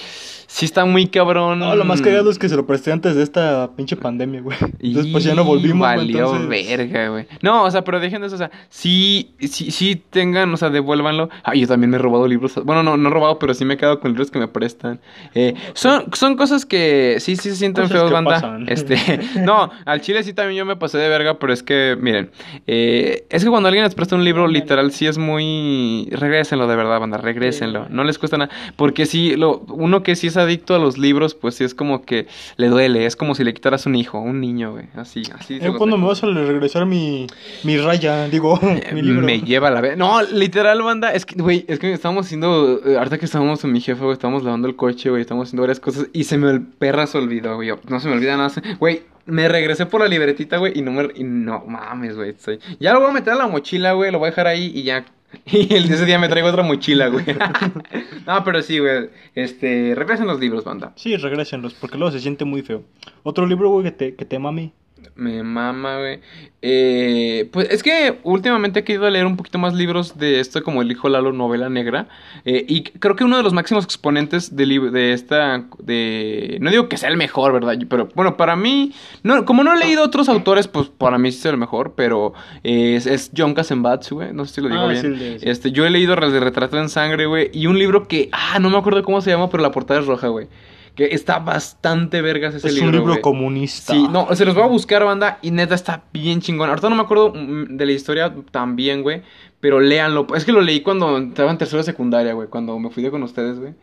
[0.56, 1.60] sí está muy cabrón.
[1.60, 4.58] No, lo más cagado es que se lo presté antes de esta pinche pandemia, güey.
[4.80, 7.28] Entonces, pues ya no volvimos, Valió entonces- verga, güey.
[7.42, 10.70] No, o sea, pero dejen de eso, o sea, sí, sí, sí tengan, o sea,
[10.70, 11.30] devuélvanlo.
[11.44, 12.56] Ay, yo también me he robado libros.
[12.64, 15.02] Bueno, no, no he robado, pero sí me he quedado con libros que me prestan.
[15.34, 18.36] Eh, son, son cosas que sí, sí se sienten feos, banda.
[18.36, 18.70] pasan.
[18.70, 18.96] Este,
[19.44, 22.32] no, al chile sí también yo me pasé de verga, pero es que, miren,
[22.66, 26.08] eh, es que cuando alguien les presta un libro, literal, sí es muy...
[26.12, 27.88] Regrésenlo de verdad, banda, regrésenlo.
[27.90, 28.50] No les cuesta nada.
[28.78, 32.04] Porque sí, lo, uno que sí es adicto a los libros, pues sí es como
[32.06, 32.28] que
[32.58, 33.06] le duele.
[33.06, 34.86] Es como si le quitaras un hijo, un niño, güey.
[34.96, 35.60] Así, así.
[35.60, 36.06] se Eh, los ¿Cuándo dejo.
[36.06, 37.28] me vas a regresar mi,
[37.64, 38.28] mi raya?
[38.30, 38.60] Digo,
[38.94, 39.22] mi libro.
[39.26, 39.98] Me lleva a la vez.
[39.98, 41.14] No, literal, banda.
[41.14, 42.80] Es que, güey, es que estábamos haciendo.
[42.86, 45.62] eh, Ahorita que estábamos con mi jefe, güey, estábamos lavando el coche, güey, estábamos haciendo
[45.64, 47.68] varias cosas y se me el perra se olvidó, güey.
[47.70, 48.52] yo, No se me olvida nada.
[48.80, 51.10] Güey, me regresé por la libretita, güey, y no me.
[51.16, 52.30] Y no mames, güey.
[52.30, 54.72] estoy- Ya lo voy a meter a la mochila, güey, lo voy a dejar ahí
[54.76, 55.04] y ya.
[55.46, 57.26] Y el ese día me traigo otra mochila, güey.
[58.28, 59.10] no, pero sí, güey.
[59.34, 60.94] Este, regresen los libros, banda.
[60.96, 62.84] Sí, regrésenlos, porque luego se siente muy feo.
[63.24, 64.74] Otro libro, güey, que te, que te mami.
[65.18, 66.20] Me mama, güey.
[66.62, 70.82] Eh, pues es que últimamente he querido leer un poquito más libros de esto, como
[70.82, 72.10] el hijo Lalo, novela negra.
[72.44, 75.64] Eh, y creo que uno de los máximos exponentes de, de esta.
[75.80, 77.78] de No digo que sea el mejor, ¿verdad?
[77.88, 78.92] Pero bueno, para mí.
[79.24, 81.94] No, como no he leído otros autores, pues para mí sí es el mejor.
[81.96, 84.34] Pero es, es John Cassavetes, güey.
[84.34, 85.02] No sé si lo digo Ah, bien.
[85.18, 85.50] sí, sí.
[85.50, 87.52] Este, yo he leído el Retrato en Sangre, güey.
[87.54, 88.28] Y un libro que.
[88.34, 90.48] Ah, no me acuerdo cómo se llama, pero la portada es roja, güey.
[90.96, 92.88] Que está bastante vergas ese es libro.
[92.90, 93.94] un libro comunista.
[93.94, 96.70] Sí, no, se los voy a buscar, banda, y neta está bien chingón.
[96.70, 99.22] Ahorita no me acuerdo mm, de la historia tan bien, güey,
[99.60, 100.26] pero léanlo.
[100.36, 103.24] Es que lo leí cuando estaba en tercera secundaria, güey, cuando me fui de con
[103.24, 103.74] ustedes, güey.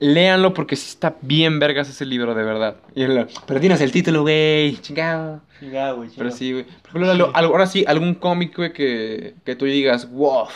[0.00, 2.76] Léanlo porque sí está bien vergas ese libro, de verdad.
[2.94, 5.40] Y el- pero tienes el título, güey, chingado.
[5.72, 6.66] Ya, güey, Pero sí, güey.
[6.92, 10.46] Por ejemplo, ahora sí, algún cómic, güey, que, que tú digas, wow.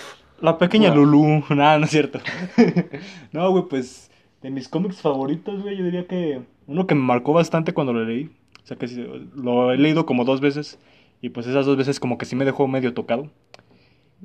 [0.40, 1.04] La pequeña Wow.
[1.04, 1.44] Lulu.
[1.54, 2.20] Nada, no es cierto.
[3.32, 4.07] no, güey, pues
[4.42, 8.04] de mis cómics favoritos, güey, yo diría que uno que me marcó bastante cuando lo
[8.04, 8.30] leí.
[8.62, 10.78] O sea, que sí, lo he leído como dos veces.
[11.22, 13.30] Y pues esas dos veces como que sí me dejó medio tocado.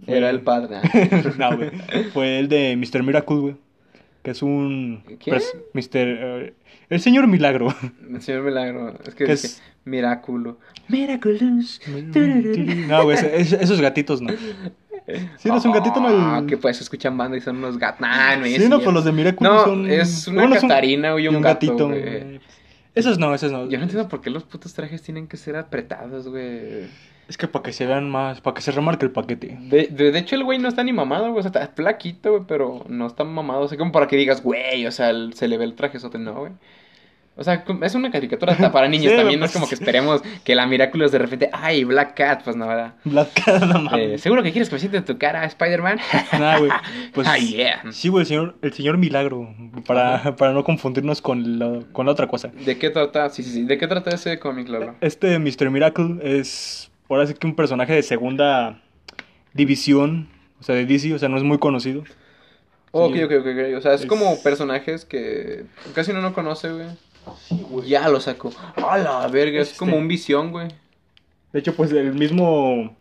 [0.06, 0.78] Era el padre.
[1.38, 1.72] no, güey.
[2.12, 3.02] Fue el de Mr.
[3.02, 3.56] Miracle, güey.
[4.22, 5.04] Que es un...
[5.20, 5.40] ¿Quién?
[5.74, 5.90] Mr.
[5.94, 6.54] eh,
[6.90, 7.74] el señor Milagro.
[8.10, 8.94] El señor Milagro.
[9.06, 9.64] Es que ¿Qué dije, es?
[9.86, 10.60] Miraculo.
[10.90, 11.82] Miraculous.
[12.88, 14.34] no, güey, esos gatitos no.
[15.38, 16.08] Sí, no es un gatito, no.
[16.08, 18.02] Ah, El- que pues escuchan banda y son unos gatos.
[18.02, 19.90] Nah, no Sí, no, pues los de Miracle No, son...
[19.90, 22.40] es una bueno, un- Catarina y un gato, güey.
[22.96, 23.68] Esos no, esos no.
[23.70, 26.86] Yo no entiendo por qué los putos trajes tienen que ser apretados, güey.
[27.28, 29.58] Es que para que se vean más, para que se remarque el paquete.
[29.62, 31.40] De, de, de hecho, el güey no está ni mamado, güey.
[31.40, 33.62] O sea, está flaquito, güey, pero no está mamado.
[33.62, 35.98] O sea, como para que digas, güey, o sea, el- se le ve el traje
[36.20, 36.52] no, güey.
[37.36, 39.12] O sea, es una caricatura hasta para niños.
[39.12, 39.60] Sí, También no es pues.
[39.60, 42.94] como que esperemos que la Miraculous de repente, ay, Black Cat, pues no, ¿verdad?
[43.06, 44.22] Black Cat, no Eh, mames.
[44.22, 46.00] ¿Seguro que quieres que me siente en tu cara, Spider-Man?
[46.40, 46.72] Nah, güey.
[47.14, 47.82] Pues, Ah, yeah.
[47.92, 49.54] Sí, güey, el señor, el señor Milagro.
[49.88, 52.50] Para, para no confundirnos con la, con la otra cosa.
[52.50, 53.30] ¿De qué trata?
[53.30, 53.64] Sí, sí, sí.
[53.64, 54.96] ¿De qué trata ese cómic, Lalo?
[55.02, 55.72] Este Mr.
[55.72, 58.80] Miracle es, ahora sí que un personaje de segunda
[59.54, 60.28] división,
[60.60, 62.04] o sea, de DC, o sea, no es muy conocido.
[62.06, 62.12] Sí.
[62.92, 63.78] ok, ok, ok.
[63.78, 65.64] O sea, es, Es- como personajes que
[65.96, 66.88] casi uno no conoce, güey.
[67.86, 68.52] Ya lo saco.
[68.76, 70.68] A la verga, es Este- como un visión, güey.
[71.52, 72.96] De hecho, pues el mismo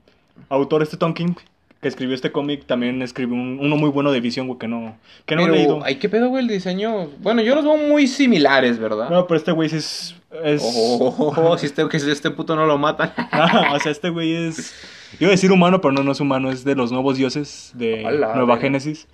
[0.49, 1.35] autor, este Tom King,
[1.81, 4.97] que escribió este cómic, también escribió un- uno muy bueno de visión, güey, que no,
[5.27, 5.81] que no he leído.
[5.85, 7.09] ay, ¿qué pedo, güey, el diseño?
[7.21, 9.11] Bueno, yo los veo muy similares, ¿verdad?
[9.11, 10.15] No, pero este güey sí es...
[10.45, 10.63] es...
[10.65, 13.13] Oh, si este, que si este puto no lo matan.
[13.33, 14.75] Ah, o sea, este güey es.
[15.19, 18.05] Iba a decir humano, pero no, no es humano, es de los nuevos dioses de
[18.07, 18.59] Hola, Nueva.
[18.59, 19.09] Génesis.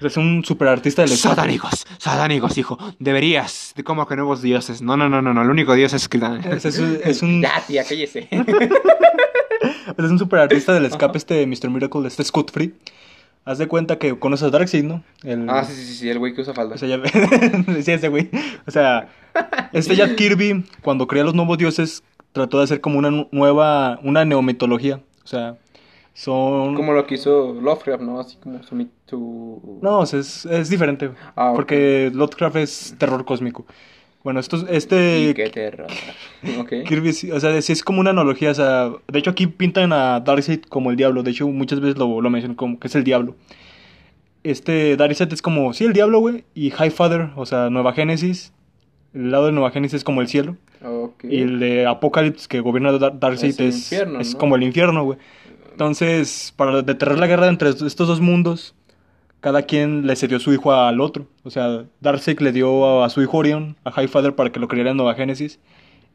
[0.00, 1.36] O sea, es un super artista del espacio.
[1.36, 2.78] Satánicos, satánicos, hijo.
[2.98, 3.72] Deberías.
[3.76, 4.80] De como que nuevos dioses.
[4.80, 5.42] No, no, no, no, no.
[5.42, 6.18] El único dios es que.
[6.50, 8.28] Es, es un- es un, Ya, tía, cállese.
[9.98, 11.70] es un super artista del escape este Mr.
[11.70, 12.74] Miracle, este Scott Free.
[13.44, 15.02] Haz de cuenta que conoces a Darkseid, ¿no?
[15.22, 16.74] El, ah, sí, sí, sí, sí, el güey que usa falda.
[16.74, 17.00] O sea, ya
[17.82, 18.30] sí, ese güey.
[18.66, 19.08] O sea,
[19.72, 23.98] este Jack Kirby, cuando crea los nuevos dioses, trató de hacer como una nu- nueva,
[24.02, 25.00] una neomitología.
[25.24, 25.56] O sea,
[26.20, 26.74] son...
[26.74, 28.20] Como lo que hizo Lovecraft, ¿no?
[28.20, 28.74] Así como su...
[28.74, 31.10] mit- su- No, es, es diferente.
[31.36, 31.52] Ah.
[31.54, 33.64] Porque Lovecraft es terror cósmico.
[34.22, 35.86] Bueno, esto, es- Y este qué terror.
[36.58, 36.72] Ok.
[36.86, 38.50] Kirby, o sea, sí es como una analogía.
[38.50, 41.22] O sea, de hecho aquí pintan a Darkseid como el diablo.
[41.22, 43.34] De hecho, muchas veces lo, lo mencionan como que es el diablo.
[44.42, 46.44] Este Darkseid es como, sí, el diablo, güey.
[46.54, 48.52] Y Highfather, o sea, Nueva Génesis.
[49.12, 50.56] El lado de Nueva Génesis es como el cielo.
[51.24, 54.38] Y el de Apocalypse que gobierna Dar- Darkseid Es es, infierno, es ¿no?
[54.38, 55.18] como el infierno, güey.
[55.80, 58.74] Entonces, para detener la guerra entre estos dos mundos,
[59.40, 61.26] cada quien le cedió su hijo al otro.
[61.42, 64.68] O sea, Darkseid le dio a, a su hijo Orion, a Highfather, para que lo
[64.68, 65.58] criara en Nueva Génesis.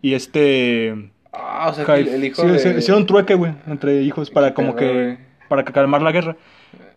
[0.04, 1.10] Y este...
[1.34, 2.60] Ah, o sea, High- el, hijo sí, de...
[2.60, 5.18] sí, hicieron trueque, güey, entre hijos para como que...
[5.50, 6.38] Para calmar la guerra.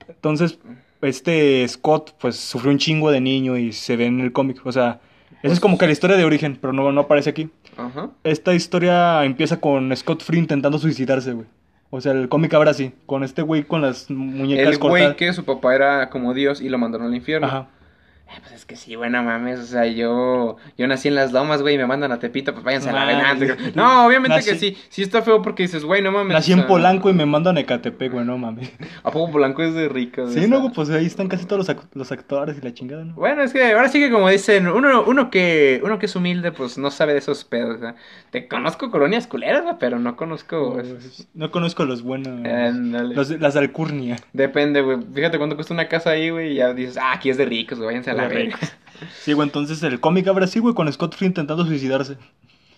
[0.07, 0.59] Entonces,
[1.01, 4.61] este Scott, pues, sufrió un chingo de niño y se ve en el cómic.
[4.67, 5.01] O sea,
[5.43, 7.49] Esa es como que la historia de origen, pero no, no aparece aquí.
[7.79, 8.11] Ajá.
[8.25, 11.47] Esta historia empieza con Scott Free intentando suicidarse, güey.
[11.91, 15.17] O sea, el cómic ahora sí, con este güey con las muñecas El güey cortadas.
[15.17, 17.47] que su papá era como Dios y lo mandaron al infierno.
[17.47, 17.69] Ajá.
[18.31, 21.63] Eh, Pues es que sí, bueno, mames, o sea, yo, yo nací en las lomas,
[21.63, 23.47] güey, y me mandan a Tepito, pues váyanse a la sí.
[23.75, 26.35] No, obviamente Nací- que sí, sí está feo porque dices, güey, no mames.
[26.35, 28.71] Nací o en sea, Polanco y me mandan a Ecatepec, güey, no mames.
[29.03, 30.29] ¿A poco Polanco es de rico?
[30.29, 33.15] Sí, no, güey, pues ahí están casi todos los, los actores y la chingada, ¿no?
[33.15, 36.53] Bueno, es que ahora sí que como dicen, uno, uno que uno que es humilde,
[36.53, 37.79] pues no sabe de esos pedos.
[38.31, 40.79] Te conozco colonias culeras, güey, pero no conozco...
[40.81, 42.45] esos- No conozco los buenos.
[42.47, 43.15] Ándale.
[43.15, 44.17] Los las de Alcurnia.
[44.35, 44.99] Depende, güey.
[45.15, 47.79] Fíjate cuánto cuesta una casa ahí, güey, y ya dices, ah, aquí es de ricos,
[47.79, 48.59] güey, váyanse a la verga.
[49.17, 52.19] Sí, güey, entonces el cómic abre así, güey, con Scott Free intentando suicidarse.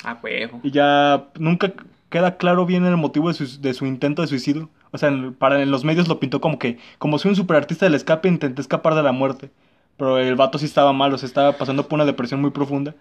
[0.03, 0.61] Ah, huevo.
[0.63, 1.73] Y ya nunca
[2.11, 4.71] queda claro bien el motivo de su, de su intento de suicidio.
[4.93, 7.87] O sea, en, para, en los medios lo pintó como que, como soy un superartista
[7.87, 9.51] del escape, intenté escapar de la muerte.
[9.97, 12.97] Pero el vato sí estaba mal, o sea, estaba pasando por una depresión muy profunda.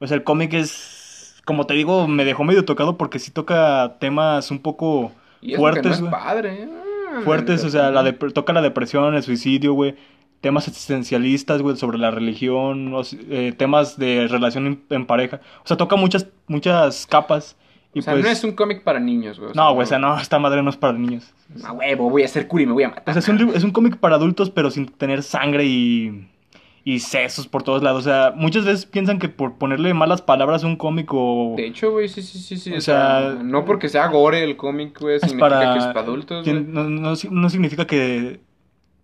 [0.00, 3.98] O sea, el cómic es, como te digo, me dejó medio tocado porque sí toca
[4.00, 6.68] temas un poco Y eso que fuertes, no es padre.
[7.06, 9.96] ah, fuertes, o sea, la toca la depresión, el suicidio, güey,
[10.40, 15.40] temas existencialistas, güey, sobre la religión, o eh, temas de relación en, en pareja.
[15.64, 17.56] O sea, toca muchas, muchas capas.
[17.92, 19.52] Y O sea, pues, no es un cómic para niños, güey.
[19.54, 21.34] no, güey, o sea, no, esta madre no es para niños.
[21.64, 23.16] A huevo, voy a ser curi y me voy a matar.
[23.16, 26.28] O sea, es un, es un cómic para adultos, pero sin tener sangre y,
[26.84, 28.06] y sesos por todos lados.
[28.06, 31.54] O sea, muchas veces piensan que por ponerle malas palabras a un cómic o...
[31.56, 32.72] De hecho, güey, sí, sí, sí, sí.
[32.72, 35.72] O O, sea, sea, no porque sea gore el cómic, güey, significa para...
[35.72, 36.62] que es para adultos, güey.
[36.62, 38.38] no, no, no significa que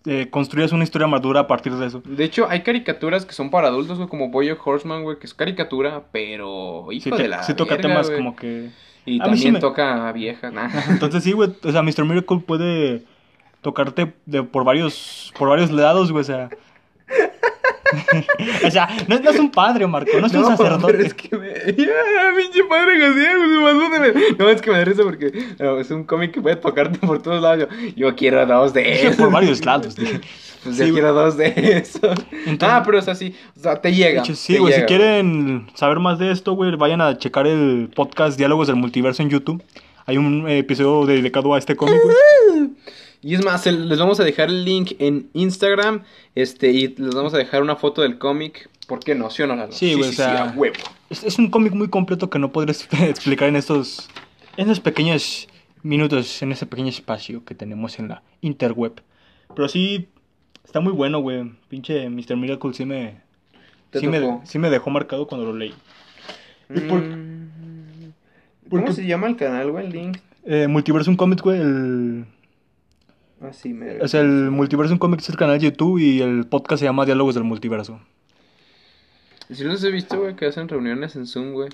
[0.07, 2.01] eh, construyas una historia madura a partir de eso.
[2.05, 5.35] De hecho, hay caricaturas que son para adultos, güey, como Boyo Horseman, güey, que es
[5.35, 8.19] caricatura, pero hijo Sí, de te- la sí toca verga, temas güey.
[8.19, 8.71] como que...
[9.05, 10.69] Y A mí sí también me- toca a viejas, nah.
[10.91, 12.05] Entonces sí, güey, o sea, Mr.
[12.05, 13.03] Miracle puede
[13.63, 16.49] tocarte de, por varios por varios lados, güey, o sea...
[18.67, 20.93] o sea, no, no es un padre, Marco, no es un sacerdote.
[20.93, 21.37] pero es que
[21.77, 25.03] Ya, pinche padre García, güey, se pasó de ver- No, es que me da risa
[25.03, 27.69] porque no, es un cómic que puede tocarte por todos lados.
[27.95, 29.17] Yo, yo quiero dos de esos.
[29.17, 29.95] por varios lados.
[30.65, 30.93] Pues Sí, yo güey.
[30.95, 31.47] quiero dos de.
[31.47, 34.23] Entonces- ah, pero es así, o sea, te llega.
[34.23, 37.89] Hecho, sí, te güey, si quieren saber más de esto, güey, vayan a checar el
[37.95, 39.63] podcast Diálogos del Multiverso en YouTube.
[40.07, 42.71] Hay un eh, episodio dedicado a este cómic, güey.
[43.23, 46.03] Y es más, les vamos a dejar el link en Instagram,
[46.35, 48.69] este, y les vamos a dejar una foto del cómic.
[48.87, 49.31] ¿Por qué no?
[49.31, 49.73] ¿Sí o no, Lalo?
[49.73, 50.77] Sí, güey, o sea- a huevo.
[51.11, 52.73] Es, es un cómic muy completo que no podré
[53.09, 54.09] explicar en estos,
[54.57, 55.49] en estos pequeños
[55.83, 59.01] minutos, en ese pequeño espacio que tenemos en la interweb.
[59.55, 60.09] Pero sí,
[60.65, 61.53] está muy bueno, güey.
[61.69, 62.37] Pinche Mr.
[62.37, 63.21] Miracle sí me,
[63.93, 65.75] sí me, sí me dejó marcado cuando lo leí.
[66.75, 68.13] ¿Y por- Mm,
[68.71, 69.87] ¿Cómo qué- se llama el canal, güey?
[69.87, 70.19] El link.
[70.45, 72.25] Eh, Multiversum Comics, güey, el...
[73.41, 74.01] Ah, sí, me...
[74.01, 77.05] O sea, el Multiversum Comics es el canal de YouTube y el podcast se llama
[77.05, 78.01] Diálogos del Multiverso.
[79.53, 81.69] Sí los he visto, güey, que hacen reuniones en Zoom, güey.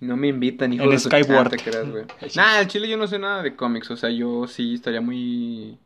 [0.00, 1.46] Y no me invitan, hijo En de su- Skyward.
[1.48, 2.04] Ah, te creas, güey.
[2.36, 3.90] Nah, al chile yo no sé nada de cómics.
[3.90, 5.76] O sea, yo sí estaría muy...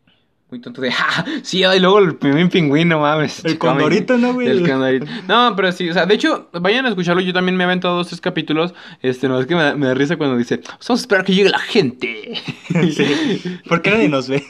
[0.50, 0.90] Muy tonto de...
[0.92, 1.24] ¡Ja!
[1.42, 3.44] Sí, y luego el primer pingüino, mames.
[3.44, 4.48] El condorito, ¿no, güey?
[4.48, 5.06] El condorito.
[5.28, 7.22] No, pero sí, o sea, de hecho, vayan a escucharlo.
[7.22, 8.74] Yo también me he aventado dos, tres capítulos.
[9.02, 10.60] Este, no, es que me da, me da risa cuando dice...
[10.66, 12.40] Vamos a esperar que llegue la gente.
[12.90, 13.42] Sí.
[13.68, 14.44] ¿Por qué nadie nos ve?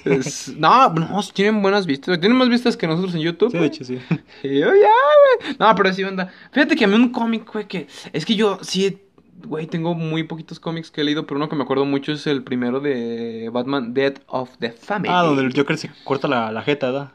[0.56, 2.20] No, no, tienen buenas vistas.
[2.20, 3.50] Tienen más vistas que nosotros en YouTube.
[3.50, 3.98] Sí, de hecho, sí.
[4.42, 5.56] Y yo, ya, güey.
[5.58, 6.30] No, pero sí, onda.
[6.52, 7.86] Fíjate que a mí un cómic, güey, que.
[8.12, 8.98] Es que yo sí,
[9.46, 12.26] güey, tengo muy poquitos cómics que he leído, pero uno que me acuerdo mucho es
[12.26, 15.12] el primero de Batman, Dead of the Family.
[15.12, 17.12] Ah, donde el Joker se corta la, la jeta, ¿verdad?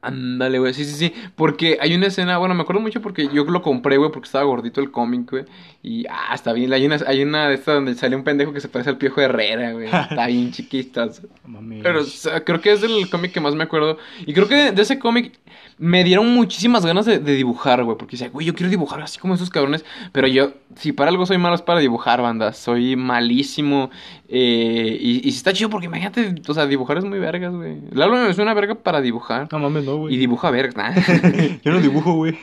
[0.00, 1.12] Ándale, güey, sí, sí, sí.
[1.34, 4.44] Porque hay una escena, bueno, me acuerdo mucho porque yo lo compré, güey, porque estaba
[4.44, 5.44] gordito el cómic, güey.
[5.82, 6.72] Y, ah, está bien.
[6.72, 9.20] Hay una, hay una de estas donde sale un pendejo que se parece al Piojo
[9.20, 9.86] Herrera, güey.
[9.86, 11.22] Está bien chiquitas.
[11.44, 11.80] Mami.
[11.82, 13.98] Pero o sea, creo que es del cómic que más me acuerdo.
[14.26, 15.38] Y creo que de, de ese cómic
[15.78, 17.96] me dieron muchísimas ganas de, de dibujar, güey.
[17.96, 19.84] Porque decía, güey, yo quiero dibujar así como esos cabrones.
[20.12, 22.52] Pero yo, si para algo soy malo es para dibujar, banda.
[22.52, 23.90] Soy malísimo.
[24.30, 27.80] Eh, y, y está chido porque imagínate, o sea, dibujar es muy vergas, güey.
[27.92, 29.48] Lalo es una verga para dibujar.
[29.50, 30.16] No mames, no, Y güey.
[30.18, 30.92] dibuja vergas, nah.
[31.64, 32.38] Yo no dibujo, güey.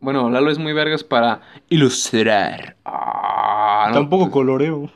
[0.00, 2.76] Bueno, Lalo es muy vergas para ilustrar.
[2.84, 4.90] Ah, no, Tampoco pues- coloreo.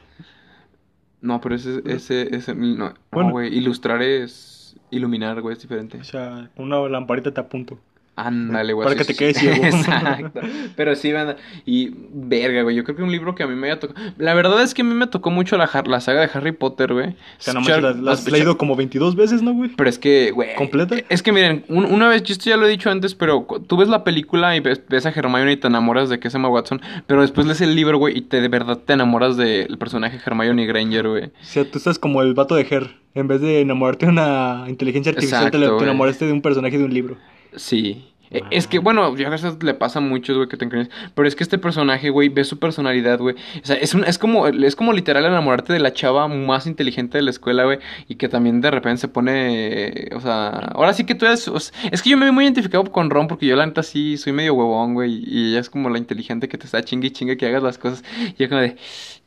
[1.21, 3.31] No, pero ese, ese, ese, no, no, Bueno.
[3.33, 5.99] güey, ilustrar es iluminar, güey, es diferente.
[5.99, 7.79] O sea, con una lamparita te apunto.
[8.27, 8.87] Ándale, güey.
[8.87, 9.65] Para que te quedes ciego.
[9.65, 10.41] Exacto.
[10.77, 11.37] Pero sí, banda.
[11.65, 12.77] Y verga, güey.
[12.77, 14.01] Yo creo que un libro que a mí me haya tocado.
[14.19, 15.67] La verdad es que a mí me tocó mucho la,
[16.01, 17.09] saga de Harry Potter, güey.
[17.09, 19.71] O sea, no Escuchar- manches, la, la has leído como 22 veces, ¿no, güey?
[19.77, 20.55] Pero es que, güey.
[20.57, 20.97] ¿Completa?
[21.09, 23.77] Es que miren, un- una vez, yo esto ya lo he dicho antes, pero tú
[23.77, 26.49] ves la película y ves, ves a Hermione y te enamoras de que es Emma
[26.49, 26.81] Watson.
[27.07, 30.67] Pero después lees el libro, güey, y te de verdad te enamoras del personaje Hermione
[30.67, 31.25] Granger, güey.
[31.27, 33.01] O sea, tú estás como el vato de Her.
[33.15, 36.79] En vez de enamorarte de una inteligencia artificial, te, Exacto, te enamoraste de un personaje
[36.79, 37.17] de un libro.
[37.57, 38.05] Sí.
[38.31, 40.93] Eh, Es que, bueno, yo a veces le pasa a muchos, güey, que te encariñas.
[41.15, 43.35] Pero es que este personaje, güey, ve su personalidad, güey.
[43.63, 47.19] O sea, es, un, es, como, es como literal enamorarte de la chava más inteligente
[47.19, 47.79] de la escuela, güey.
[48.09, 50.11] Y que también de repente se pone.
[50.15, 51.51] o sea, ahora sí que tú eres.
[51.91, 54.33] es que yo me veo muy identificado con Ron porque yo, la neta, sí soy
[54.33, 55.23] medio huevón, güey.
[55.27, 57.79] Y ella es como la inteligente que te está chingue y chingue que hagas las
[57.79, 58.05] cosas.
[58.39, 58.77] Y yo, como de.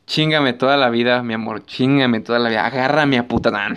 [0.06, 1.66] Chingame toda la vida, mi amor.
[1.66, 2.66] Chingame toda la vida.
[2.66, 3.52] Agárrame a puta.
[3.52, 3.76] Nah,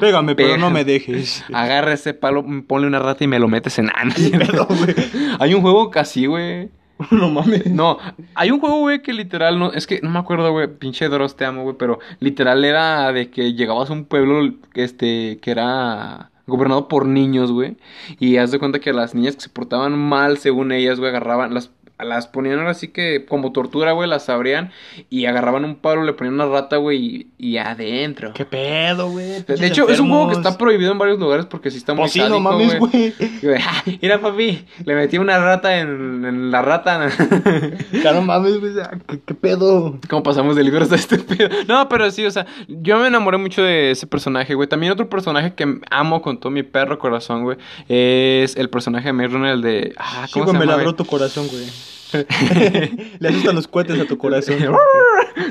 [0.00, 1.44] Pégame, pero no me dejes.
[1.52, 3.90] Agarra ese palo, ponle una rata y me lo metes en.
[4.38, 4.94] Pedo, güey.
[5.38, 6.70] Hay un juego casi, güey.
[7.10, 7.66] No mames.
[7.66, 7.98] No,
[8.34, 9.72] hay un juego, güey, que literal no.
[9.72, 10.68] Es que no me acuerdo, güey.
[10.68, 11.76] Pinche Doros, te amo, güey.
[11.78, 17.52] Pero literal era de que llegabas a un pueblo, este, que era gobernado por niños,
[17.52, 17.76] güey.
[18.18, 21.54] Y haz de cuenta que las niñas que se portaban mal, según ellas, güey, agarraban,
[21.54, 21.70] las,
[22.04, 24.70] las ponían ahora sí que como tortura, güey, las abrían
[25.08, 28.32] y agarraban un palo, le ponían una rata, güey, y, y adentro.
[28.34, 29.42] ¿Qué pedo, güey?
[29.42, 32.02] De hecho, es un juego que está prohibido en varios lugares porque sí está muy
[32.02, 33.12] Pues sí, no sádico, mames, güey.
[33.42, 37.08] Güey, "Ja, Mira, papi, le metí una rata en, en la rata.
[38.02, 38.72] Claro, mames, güey.
[39.08, 39.98] ¿Qué, qué pedo?
[40.08, 41.48] ¿Cómo pasamos de libros a este pedo?
[41.68, 44.68] No, pero sí, o sea, yo me enamoré mucho de ese personaje, güey.
[44.68, 49.12] También otro personaje que amo con todo mi perro corazón, güey, es el personaje de
[49.12, 49.94] Maze el de...
[49.96, 50.96] Ah, Sí, ¿cómo güey, se me labró güey?
[50.96, 51.64] tu corazón, güey.
[53.18, 54.56] Le asustan los cohetes a tu corazón.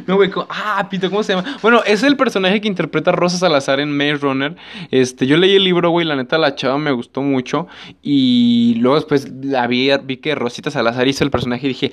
[0.05, 1.57] No, güey, ¿cómo- ah, Pito, ¿cómo se llama?
[1.61, 4.55] Bueno, es el personaje que interpreta Rosa Salazar en Maze Runner.
[4.91, 7.67] Este, yo leí el libro, güey, la neta, la chava me gustó mucho.
[8.01, 11.91] Y luego después la vi, vi que Rosita Salazar hizo el personaje y dije,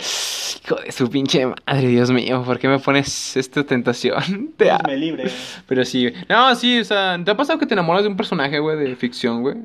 [0.64, 4.50] hijo de su pinche madre, Dios mío, ¿por qué me pones esta tentación?
[4.56, 4.70] Te.
[4.86, 5.30] Me libre.
[5.66, 6.24] Pero sí, güey.
[6.28, 8.94] No, sí, o sea, ¿te ha pasado que te enamoras de un personaje, güey, de
[8.96, 9.56] ficción, güey?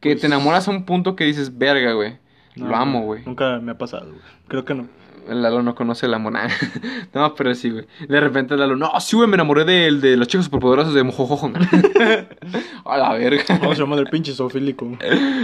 [0.00, 2.14] Que Pues- te enamoras a un punto que dices, verga, güey.
[2.56, 3.22] Lo amo, güey.
[3.24, 4.20] Nunca me ha pasado, güey.
[4.48, 4.86] Creo que no.
[5.28, 6.32] Lalo no conoce el amor.
[7.14, 7.86] no, pero sí, güey.
[8.08, 11.52] De repente Lalo, no, sí, güey, me enamoré del de los chicos superpoderosos de Mojojojo.
[12.84, 13.44] a la verga.
[13.60, 14.98] Vamos a llamar del pinche zoofílico.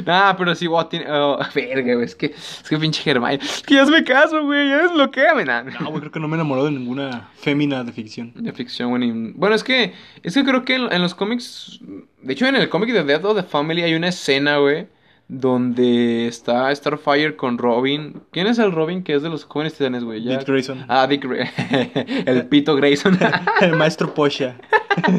[0.05, 1.07] nah, pero sí, güey, tiene.
[1.11, 2.05] oh, verga, güey.
[2.05, 3.35] Es que, es que pinche Germán.
[3.41, 4.69] Es que ya es me caso, güey.
[4.69, 5.63] Ya desbloqueame, nah.
[5.63, 8.33] No, güey, creo que no me he enamorado de ninguna fémina de ficción.
[8.35, 9.09] De ficción, güey.
[9.11, 9.95] ni- Bueno, es que,
[10.25, 11.79] es que creo que en, en los cómics.
[12.23, 14.89] De hecho, en el cómic de Death of the Family hay una escena, güey.
[15.29, 18.23] Donde está Starfire con Robin.
[18.31, 20.27] ¿Quién es el Robin que es de los jóvenes titanes, güey?
[20.27, 20.87] Dick Grayson.
[20.89, 21.25] Ah, Dick
[22.27, 23.19] El pito Grayson.
[23.61, 24.57] El maestro Posha.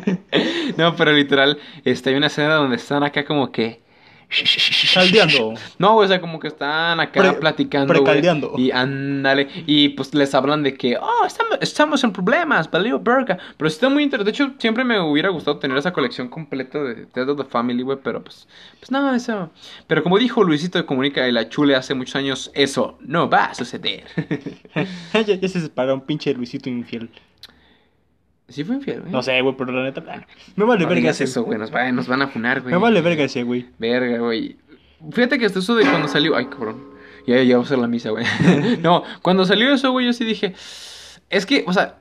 [0.78, 3.82] no, pero literal, este, hay una escena donde están acá como que.
[4.94, 5.54] Caldeando.
[5.80, 7.94] No, o sea, como que están acá Pre- platicando.
[7.94, 8.54] precaldeando.
[8.58, 9.48] Y ándale.
[9.66, 13.38] Y pues les hablan de que, oh, estamos, estamos en problemas, valió verga.
[13.58, 14.32] Pero sí está muy interesante.
[14.32, 17.82] De hecho, siempre me hubiera gustado tener esa colección completa de Death of the Family,
[17.82, 17.98] güey.
[18.04, 18.48] Pero pues,
[18.80, 19.50] pues no, eso.
[19.88, 23.46] Pero como dijo Luisito de Comunica y la Chule hace muchos años, eso no va
[23.46, 24.04] a suceder.
[25.14, 27.10] ya, ya se separó un pinche Luisito infiel.
[28.50, 29.12] Sí fue infiel, güey.
[29.12, 30.04] No sé, güey, pero la neta.
[30.10, 30.26] ah,
[30.56, 31.24] Me vale No verga ese.
[31.26, 31.58] eso, güey.
[31.58, 32.74] Nos, va- nos van a funar, güey.
[32.74, 33.66] Me vale verga ese, güey.
[33.80, 34.58] Verga, güey.
[35.12, 36.36] Fíjate que hasta eso de cuando salió.
[36.36, 36.84] Ay, cabrón.
[37.28, 38.26] Ya ya va a ser la misa, güey.
[38.82, 40.54] no, cuando salió eso, güey, yo sí dije.
[41.30, 42.00] Es que, o sea,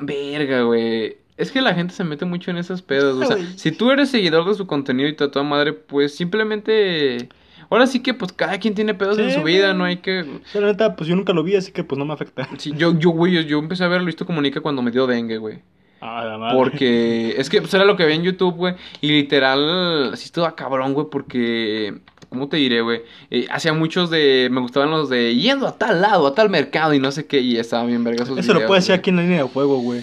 [0.00, 1.16] verga, güey.
[1.36, 3.22] Es que la gente se mete mucho en esos pedos.
[3.22, 7.28] O sea, si tú eres seguidor de su contenido y a toda madre, pues simplemente.
[7.68, 10.24] Ahora sí que, pues cada quien tiene pedos en su vida, no hay que.
[10.54, 12.48] La neta, pues yo nunca lo vi, así que pues no me afecta.
[12.58, 15.38] Sí, yo, yo, güey, yo, yo empecé a ver Luisito Comunica cuando me dio dengue,
[15.38, 15.58] güey.
[16.00, 16.56] Ah, la madre.
[16.56, 18.74] Porque es que pues, era lo que veía en YouTube, güey.
[19.00, 21.94] Y literal, sí estaba cabrón, güey, porque...
[22.28, 23.02] ¿Cómo te diré, güey?
[23.30, 24.48] Eh, hacía muchos de...
[24.50, 27.38] Me gustaban los de yendo a tal lado, a tal mercado y no sé qué.
[27.38, 29.78] Y estaba bien verga esos Eso lo puede hacer aquí en la línea de juego,
[29.78, 30.02] güey.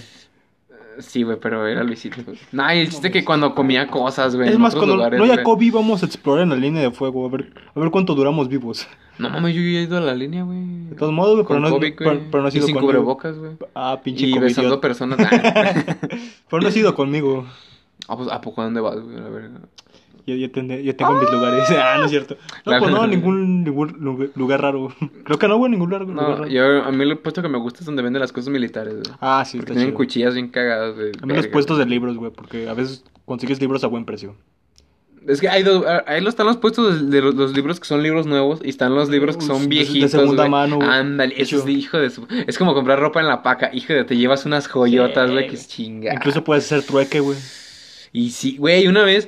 [1.00, 2.22] Sí, güey, pero era Luisito.
[2.26, 2.38] güey.
[2.52, 4.50] No, y el chiste que cuando comía cosas, güey.
[4.50, 5.46] Es más, cuando lugares, no haya güey.
[5.46, 7.26] COVID, vamos a explorar en la línea de fuego.
[7.26, 8.88] A ver, a ver cuánto duramos vivos.
[9.20, 10.88] No mames, yo ya he ido a la línea, güey.
[10.90, 11.94] De todos modos, güey, pero no, COVID,
[12.32, 12.92] pero, no has Y ido sin conmigo.
[12.94, 13.52] cubrebocas, güey.
[13.76, 14.42] Ah, pinche Y COVID.
[14.42, 15.20] besando personas.
[15.32, 15.86] Ah,
[16.50, 17.46] Pero no has ido conmigo.
[18.08, 19.16] Ah, pues, ¿a poco a dónde vas, güey?
[19.18, 19.52] A ver.
[20.26, 21.66] Yo, yo, tendré- yo tengo mis lugares.
[21.78, 22.38] Ah, no es cierto.
[22.66, 24.94] No, pues no, ningún, ningún lugar, raro.
[25.26, 26.48] Creo que no, güey, ningún lugar, raro.
[26.48, 29.18] yo, a mí lo puesto que me gusta es donde venden las cosas militares, güey.
[29.20, 29.98] Ah, sí, Porque está tienen chido.
[29.98, 31.12] cuchillas bien cagadas, güey.
[31.22, 34.36] A mí los puestos de libros, güey, porque a veces consigues libros a buen precio.
[35.26, 38.26] Es que hay dos, ahí están los puestos de, los, los libros que son libros
[38.26, 40.12] nuevos y están los libros que son de- de viejitos.
[40.12, 40.88] segunda mano, güey.
[40.90, 42.28] Ándale, eso es de hijo de su.
[42.46, 45.48] Es como comprar ropa en la paca, hijo de te llevas unas joyotas, Sí, güey,
[45.48, 46.14] que es chinga.
[46.14, 47.38] Incluso puedes hacer trueque, güey.
[48.16, 49.28] Y sí, güey, una vez,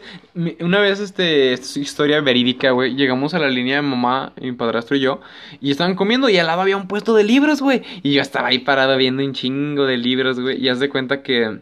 [0.59, 4.51] una vez, este, esto es historia verídica, güey, llegamos a la línea de mamá, mi
[4.51, 5.21] padrastro y yo,
[5.59, 8.49] y estaban comiendo y al lado había un puesto de libros, güey, y yo estaba
[8.49, 11.61] ahí parado viendo un chingo de libros, güey, y haz de cuenta que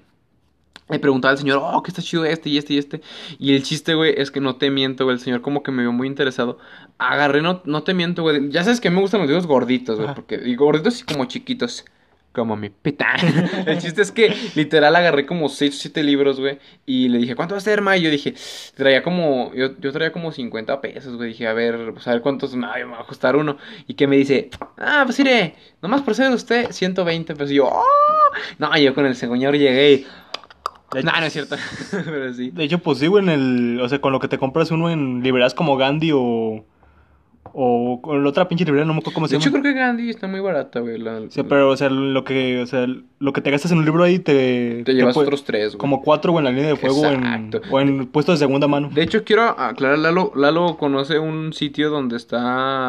[0.90, 3.02] le preguntaba al señor, oh, que está chido este y este y este,
[3.40, 5.84] y el chiste, güey, es que no te miento, güey, el señor como que me
[5.84, 6.58] vio muy interesado,
[6.98, 10.14] agarré, no, no te miento, güey, ya sabes que me gustan los libros gorditos, güey,
[10.14, 11.86] porque, y gorditos y como chiquitos.
[12.34, 13.16] Como mi pita.
[13.66, 16.60] El chiste es que literal agarré como 6 o 7 libros, güey.
[16.86, 17.96] Y le dije, ¿cuánto va a ser, ma?
[17.96, 18.34] Y yo dije,
[18.76, 21.30] traía como, yo, yo traía como 50 pesos, güey.
[21.30, 23.58] Dije, a ver, pues a ver cuántos me va a costar uno.
[23.88, 27.52] Y que me dice, ah, pues mire, nomás por ser usted, 120 pesos.
[27.52, 27.84] Y yo, ¡oh!
[28.58, 30.08] No, yo con el señor llegué y...
[31.04, 31.56] No, no es cierto.
[31.92, 32.52] Pero sí.
[32.52, 33.82] De hecho, pues sí, güey, en el...
[33.82, 36.66] O sea, con lo que te compras uno en librerías como Gandhi o...
[37.56, 39.62] O con la otra pinche librería, no me acuerdo cómo se De hecho, llama.
[39.62, 40.98] creo que Gandhi está muy barata, güey.
[40.98, 42.88] la- Sí, pero, o sea, lo que, o sea,
[43.20, 44.82] lo que te gastas en un libro ahí te...
[44.86, 45.78] Te llevas puede- otros tres, güey.
[45.78, 48.68] Como cuatro, güey, en la línea de fuego o en, o en puestos de segunda
[48.68, 48.90] mano.
[48.92, 52.40] De hecho, quiero aclarar, Lalo, Lalo conoce un sitio donde está,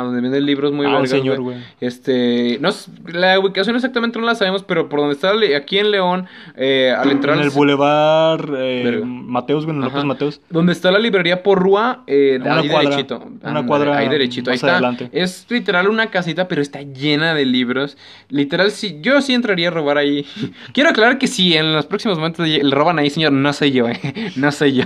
[0.04, 1.58] donde venden libros muy Ah, un señor, güey.
[1.80, 2.70] Este, no,
[3.12, 6.26] la ubicación exactamente no la sabemos, pero por donde está, aquí en León,
[6.56, 9.02] eh, al entrar En el Boulevard eh.
[9.04, 9.82] Mateos, güey, en.
[9.84, 10.40] López Mateos.
[10.48, 13.24] Donde está la librería Porrúa, eh, Una ahí cuadra, derechito.
[13.42, 14.72] una cuadra Ahí derechito, más está.
[14.72, 15.08] adelante.
[15.12, 17.96] Es literal una casita, pero está llena de libros.
[18.28, 20.26] Literal, sí, yo sí entraría a robar ahí.
[20.72, 23.88] Quiero aclarar que sí, en los próximos momentos le roban ahí, señor, no soy yo,
[23.90, 24.32] eh.
[24.36, 24.84] No soy yo.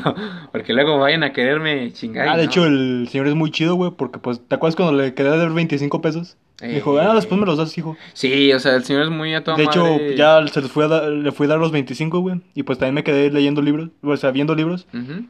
[0.52, 2.28] Porque luego vayan a quererme chingar.
[2.28, 2.50] ah, de no.
[2.50, 5.38] hecho, el señor es muy chido, güey, porque, pues, ¿te acuerdas cuando le quedé de
[5.38, 6.36] ver 25 pesos?
[6.60, 6.74] Eh.
[6.74, 7.96] Dijo, ah, después me los das, hijo.
[8.14, 10.16] Sí, o sea, el señor es muy a toda De hecho, madre.
[10.16, 12.40] ya se los fui a dar, le fui a dar los 25, güey.
[12.54, 14.88] Y pues también me quedé leyendo libros, o sea, viendo libros.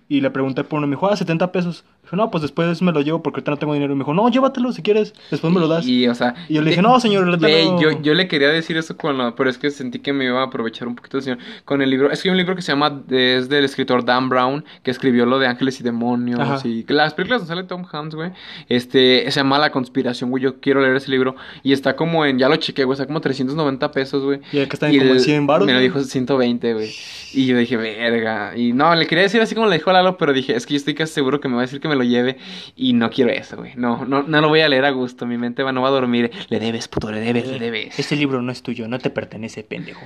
[0.08, 1.84] Y le pregunté por uno, me dijo, ah, 70 pesos.
[2.08, 3.92] Dijo, no, pues después me lo llevo porque ahorita no tengo dinero.
[3.92, 5.86] Y me dijo, no, llévatelo si quieres, después me lo das.
[5.86, 8.28] Y, o sea, Y yo le dije, no, señor, le Güey, tengo- yo, yo le
[8.28, 10.94] quería decir eso con lo, pero es que sentí que me iba a aprovechar un
[10.96, 11.38] poquito señor.
[11.66, 14.28] Con el libro, es que hay un libro que se llama, es del escritor Dan
[14.30, 16.66] Brown, que escribió lo de Ángeles y Demonios Ajá.
[16.66, 18.30] y las películas donde sale Tom Hanks, güey.
[18.68, 20.42] Este, se llama La Conspiración, güey.
[20.42, 23.20] Yo quiero leer ese libro y está como en, ya lo chequé, güey, está como
[23.20, 24.40] 390 pesos, güey.
[24.52, 25.66] Y que está en como el- 100 baros.
[25.66, 26.90] Me lo dijo 120, güey.
[27.34, 28.56] Y yo dije, verga.
[28.56, 30.74] Y no, le quería decir así como le dijo a Lalo, pero dije, es que
[30.74, 32.38] yo estoy casi seguro que me va a decir que me lo lleve.
[32.76, 33.72] Y no quiero eso, güey.
[33.76, 35.26] No, no, no lo voy a leer a gusto.
[35.26, 36.30] Mi mente va, no va a dormir.
[36.48, 37.98] Le debes, puto, le debes, le debes.
[37.98, 40.00] Este libro no es tuyo, no te pertenece, pendejo.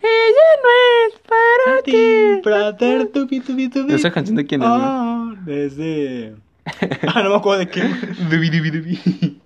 [0.00, 2.40] Ella no es para ti.
[2.42, 3.92] Brother, tupi, tupi, tupi.
[3.92, 4.68] ¿Esa canción de quién es?
[4.70, 6.36] Ah, desde...
[7.14, 7.80] Ah, no me acuerdo de qué.
[8.30, 9.38] Dubi, dubi, dubi.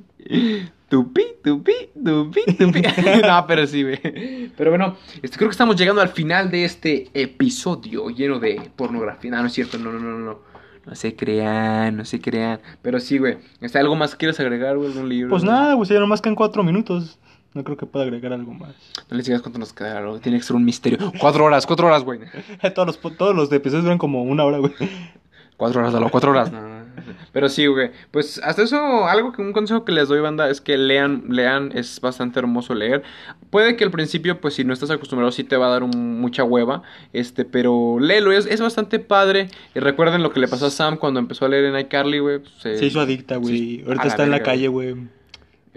[0.92, 1.72] Tupi, tupi,
[2.04, 2.82] tupi, tupi.
[3.26, 3.98] no, pero sí, güey.
[4.54, 9.30] Pero bueno, este, creo que estamos llegando al final de este episodio lleno de pornografía.
[9.30, 10.51] No, no es cierto, no, no, no, no.
[10.84, 12.60] No se crean, no se crean.
[12.82, 13.38] Pero sí, güey.
[13.60, 14.90] ¿Está algo más que quieres agregar, güey?
[14.90, 15.30] ¿Algún libro?
[15.30, 15.54] Pues güey?
[15.54, 17.18] nada, güey, ya nomás quedan cuatro minutos.
[17.54, 18.74] No creo que pueda agregar algo más.
[19.10, 20.18] No les digas cuánto nos queda, algo.
[20.18, 21.12] Tiene que ser un misterio.
[21.20, 22.20] Cuatro horas, cuatro horas, güey.
[22.74, 24.72] todos, los, todos los episodios duran como una hora, güey.
[25.56, 26.50] Cuatro horas, Lalo, cuatro horas.
[26.50, 26.81] No, no, no.
[27.32, 27.90] Pero sí, güey.
[28.10, 31.70] Pues hasta eso, algo que un consejo que les doy, banda, es que lean, lean,
[31.74, 33.02] es bastante hermoso leer.
[33.50, 36.20] Puede que al principio, pues si no estás acostumbrado, sí te va a dar un-
[36.20, 36.82] mucha hueva.
[37.12, 39.48] Este, pero léelo, es, es bastante padre.
[39.74, 42.38] Y recuerden lo que le pasó a Sam cuando empezó a leer en iCarly, güey.
[42.40, 43.56] pues, se- Se hizo adicta, güey.
[43.56, 44.96] Sí, Ahorita está en la calle, güey.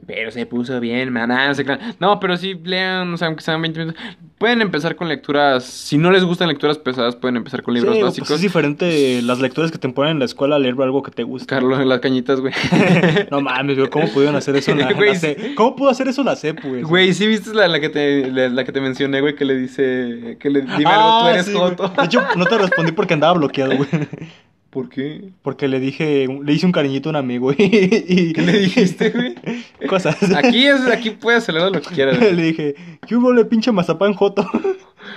[0.07, 1.31] Pero se puso bien, man.
[1.31, 1.79] ah, no, se crean.
[1.99, 4.01] No, pero sí lean, o sea, aunque sean 20 minutos.
[4.37, 5.63] Pueden empezar con lecturas.
[5.63, 8.27] Si no les gustan lecturas pesadas, pueden empezar con libros Sí, güey, básicos.
[8.27, 11.09] pues es diferente las lecturas que te ponen en la escuela a leer algo que
[11.09, 11.55] te gusta.
[11.55, 12.53] Carlos en las cañitas, güey.
[13.31, 15.55] No mames, güey, ¿cómo pudieron hacer eso en la, en Güey, la?
[15.55, 16.81] ¿Cómo pudo hacer eso la CEP, güey?
[16.83, 19.35] Güey, ¿sí viste la, la que te, la, la que te mencioné, güey?
[19.35, 20.37] Que le dice...
[20.39, 20.61] Que le...
[20.61, 21.93] Dime Ah, algo, tú eres sí, joto.
[21.97, 23.89] De hecho, no te respondí porque andaba bloqueado, güey.
[24.75, 25.29] ¿Por qué?
[25.41, 27.63] Porque le dije, le hice un cariñito a un amigo y...
[27.63, 29.35] y- ¿Qué le dijiste, güey?
[29.87, 30.17] Cosas.
[30.35, 32.45] Aquí, es, aquí puedes celebrar lo que quieras, le güey.
[32.47, 32.75] dije,
[33.07, 34.45] ¿qué hubo, le pinche mazapán joto?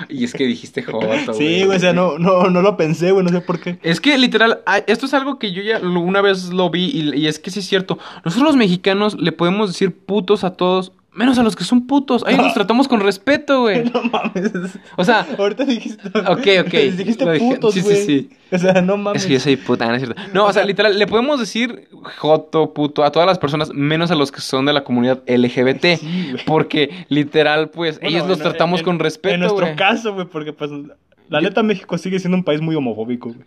[0.09, 1.25] Y es que dijiste joto, güey.
[1.37, 3.79] Sí, güey, o sea, no, no, no lo pensé, güey, no sé por qué.
[3.83, 7.27] Es que literal, esto es algo que yo ya una vez lo vi y, y
[7.27, 7.99] es que sí es cierto.
[8.25, 12.25] Nosotros los mexicanos le podemos decir putos a todos, menos a los que son putos.
[12.27, 13.85] Ahí los tratamos con respeto, güey.
[13.93, 14.53] No mames.
[14.97, 16.09] O sea, Ahorita dijiste.
[16.21, 17.39] Ok, ok, Dijiste dije.
[17.55, 18.31] putos, Sí, sí, sí.
[18.51, 19.23] O sea, no mames.
[19.23, 20.21] Es que yo soy puta, no es cierto.
[20.33, 21.89] No, o sea, literal, le podemos decir
[22.19, 25.99] joto, puto a todas las personas, menos a los que son de la comunidad LGBT.
[25.99, 29.35] Sí, porque literal, pues, Bueno, ellos los tratamos en- con respeto.
[29.35, 30.71] En nuestro caso, güey, porque pues.
[31.29, 33.45] La neta, México sigue siendo un país muy homofóbico, güey.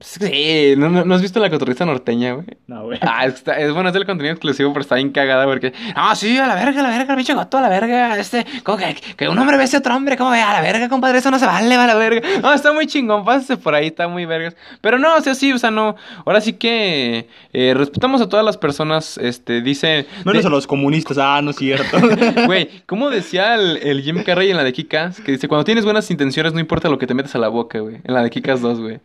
[0.00, 2.46] Sí, ¿no, no, no has visto la cotorriza norteña, güey?
[2.66, 2.98] No, güey.
[3.02, 5.72] Ah, está- es bueno, es del contenido exclusivo, pero está bien cagada porque.
[5.94, 8.18] Ah, sí, a la verga, a la verga, el bicho gato, a la verga.
[8.18, 10.88] Este, como que, que un hombre bese a otro hombre, como ve, a la verga,
[10.88, 12.26] compadre, eso no se vale, a la verga.
[12.40, 14.56] No, está muy chingón, pásese por ahí, está muy vergas.
[14.80, 15.96] Pero no, o sea, sí, o sea, no.
[16.24, 20.06] Ahora sí que eh, respetamos a todas las personas, este, dice.
[20.24, 21.18] Menos de- a los comunistas.
[21.18, 21.98] Ah, no es cierto.
[22.46, 25.20] Güey, ¿cómo decía el, el Jim Carrey en la de Kikas?
[25.20, 27.80] Que dice, cuando tienes buenas intenciones, no importa lo que te metes a la boca,
[27.80, 27.96] güey.
[28.04, 29.00] En la de Kikas 2, güey.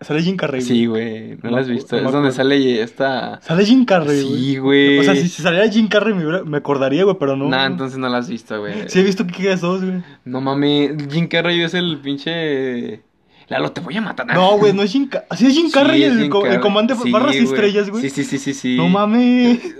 [0.00, 0.62] Sale Jim Carrey.
[0.62, 2.00] Sí, güey, no No la has visto.
[2.00, 3.40] no es donde sale esta.
[3.42, 4.38] Sale Jim Carrey, güey.
[4.38, 4.98] Sí, güey.
[4.98, 7.48] O sea, si, si saliera Jim Carrey me, me acordaría, güey, pero no.
[7.48, 8.88] Nah, entonces no la has visto, güey.
[8.88, 10.02] Sí he visto que quedas dos, güey.
[10.24, 13.02] No mames, Jim Carrey es el pinche.
[13.50, 14.26] Lalo, te voy a matar.
[14.28, 15.26] No, güey, no es Jim Carrey.
[15.36, 17.52] Sí, es Jim Carrey el, Jim co- el comandante Sí, Barras y güey.
[17.52, 18.02] Estrellas, güey.
[18.04, 18.76] Sí, sí, sí, sí, sí.
[18.76, 19.60] No mames.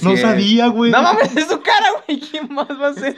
[0.00, 0.20] Sí no es.
[0.20, 0.90] sabía, güey.
[0.90, 2.18] No mames, es su cara, güey.
[2.20, 3.14] ¿Quién más va a ser?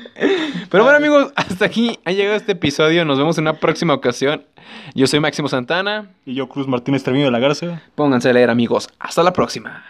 [0.70, 3.04] Pero bueno, amigos, hasta aquí ha llegado este episodio.
[3.06, 4.44] Nos vemos en una próxima ocasión.
[4.94, 6.10] Yo soy Máximo Santana.
[6.26, 7.80] Y yo, Cruz Martínez Treviño de la Garza.
[7.94, 8.90] Pónganse a leer, amigos.
[8.98, 9.82] Hasta la próxima.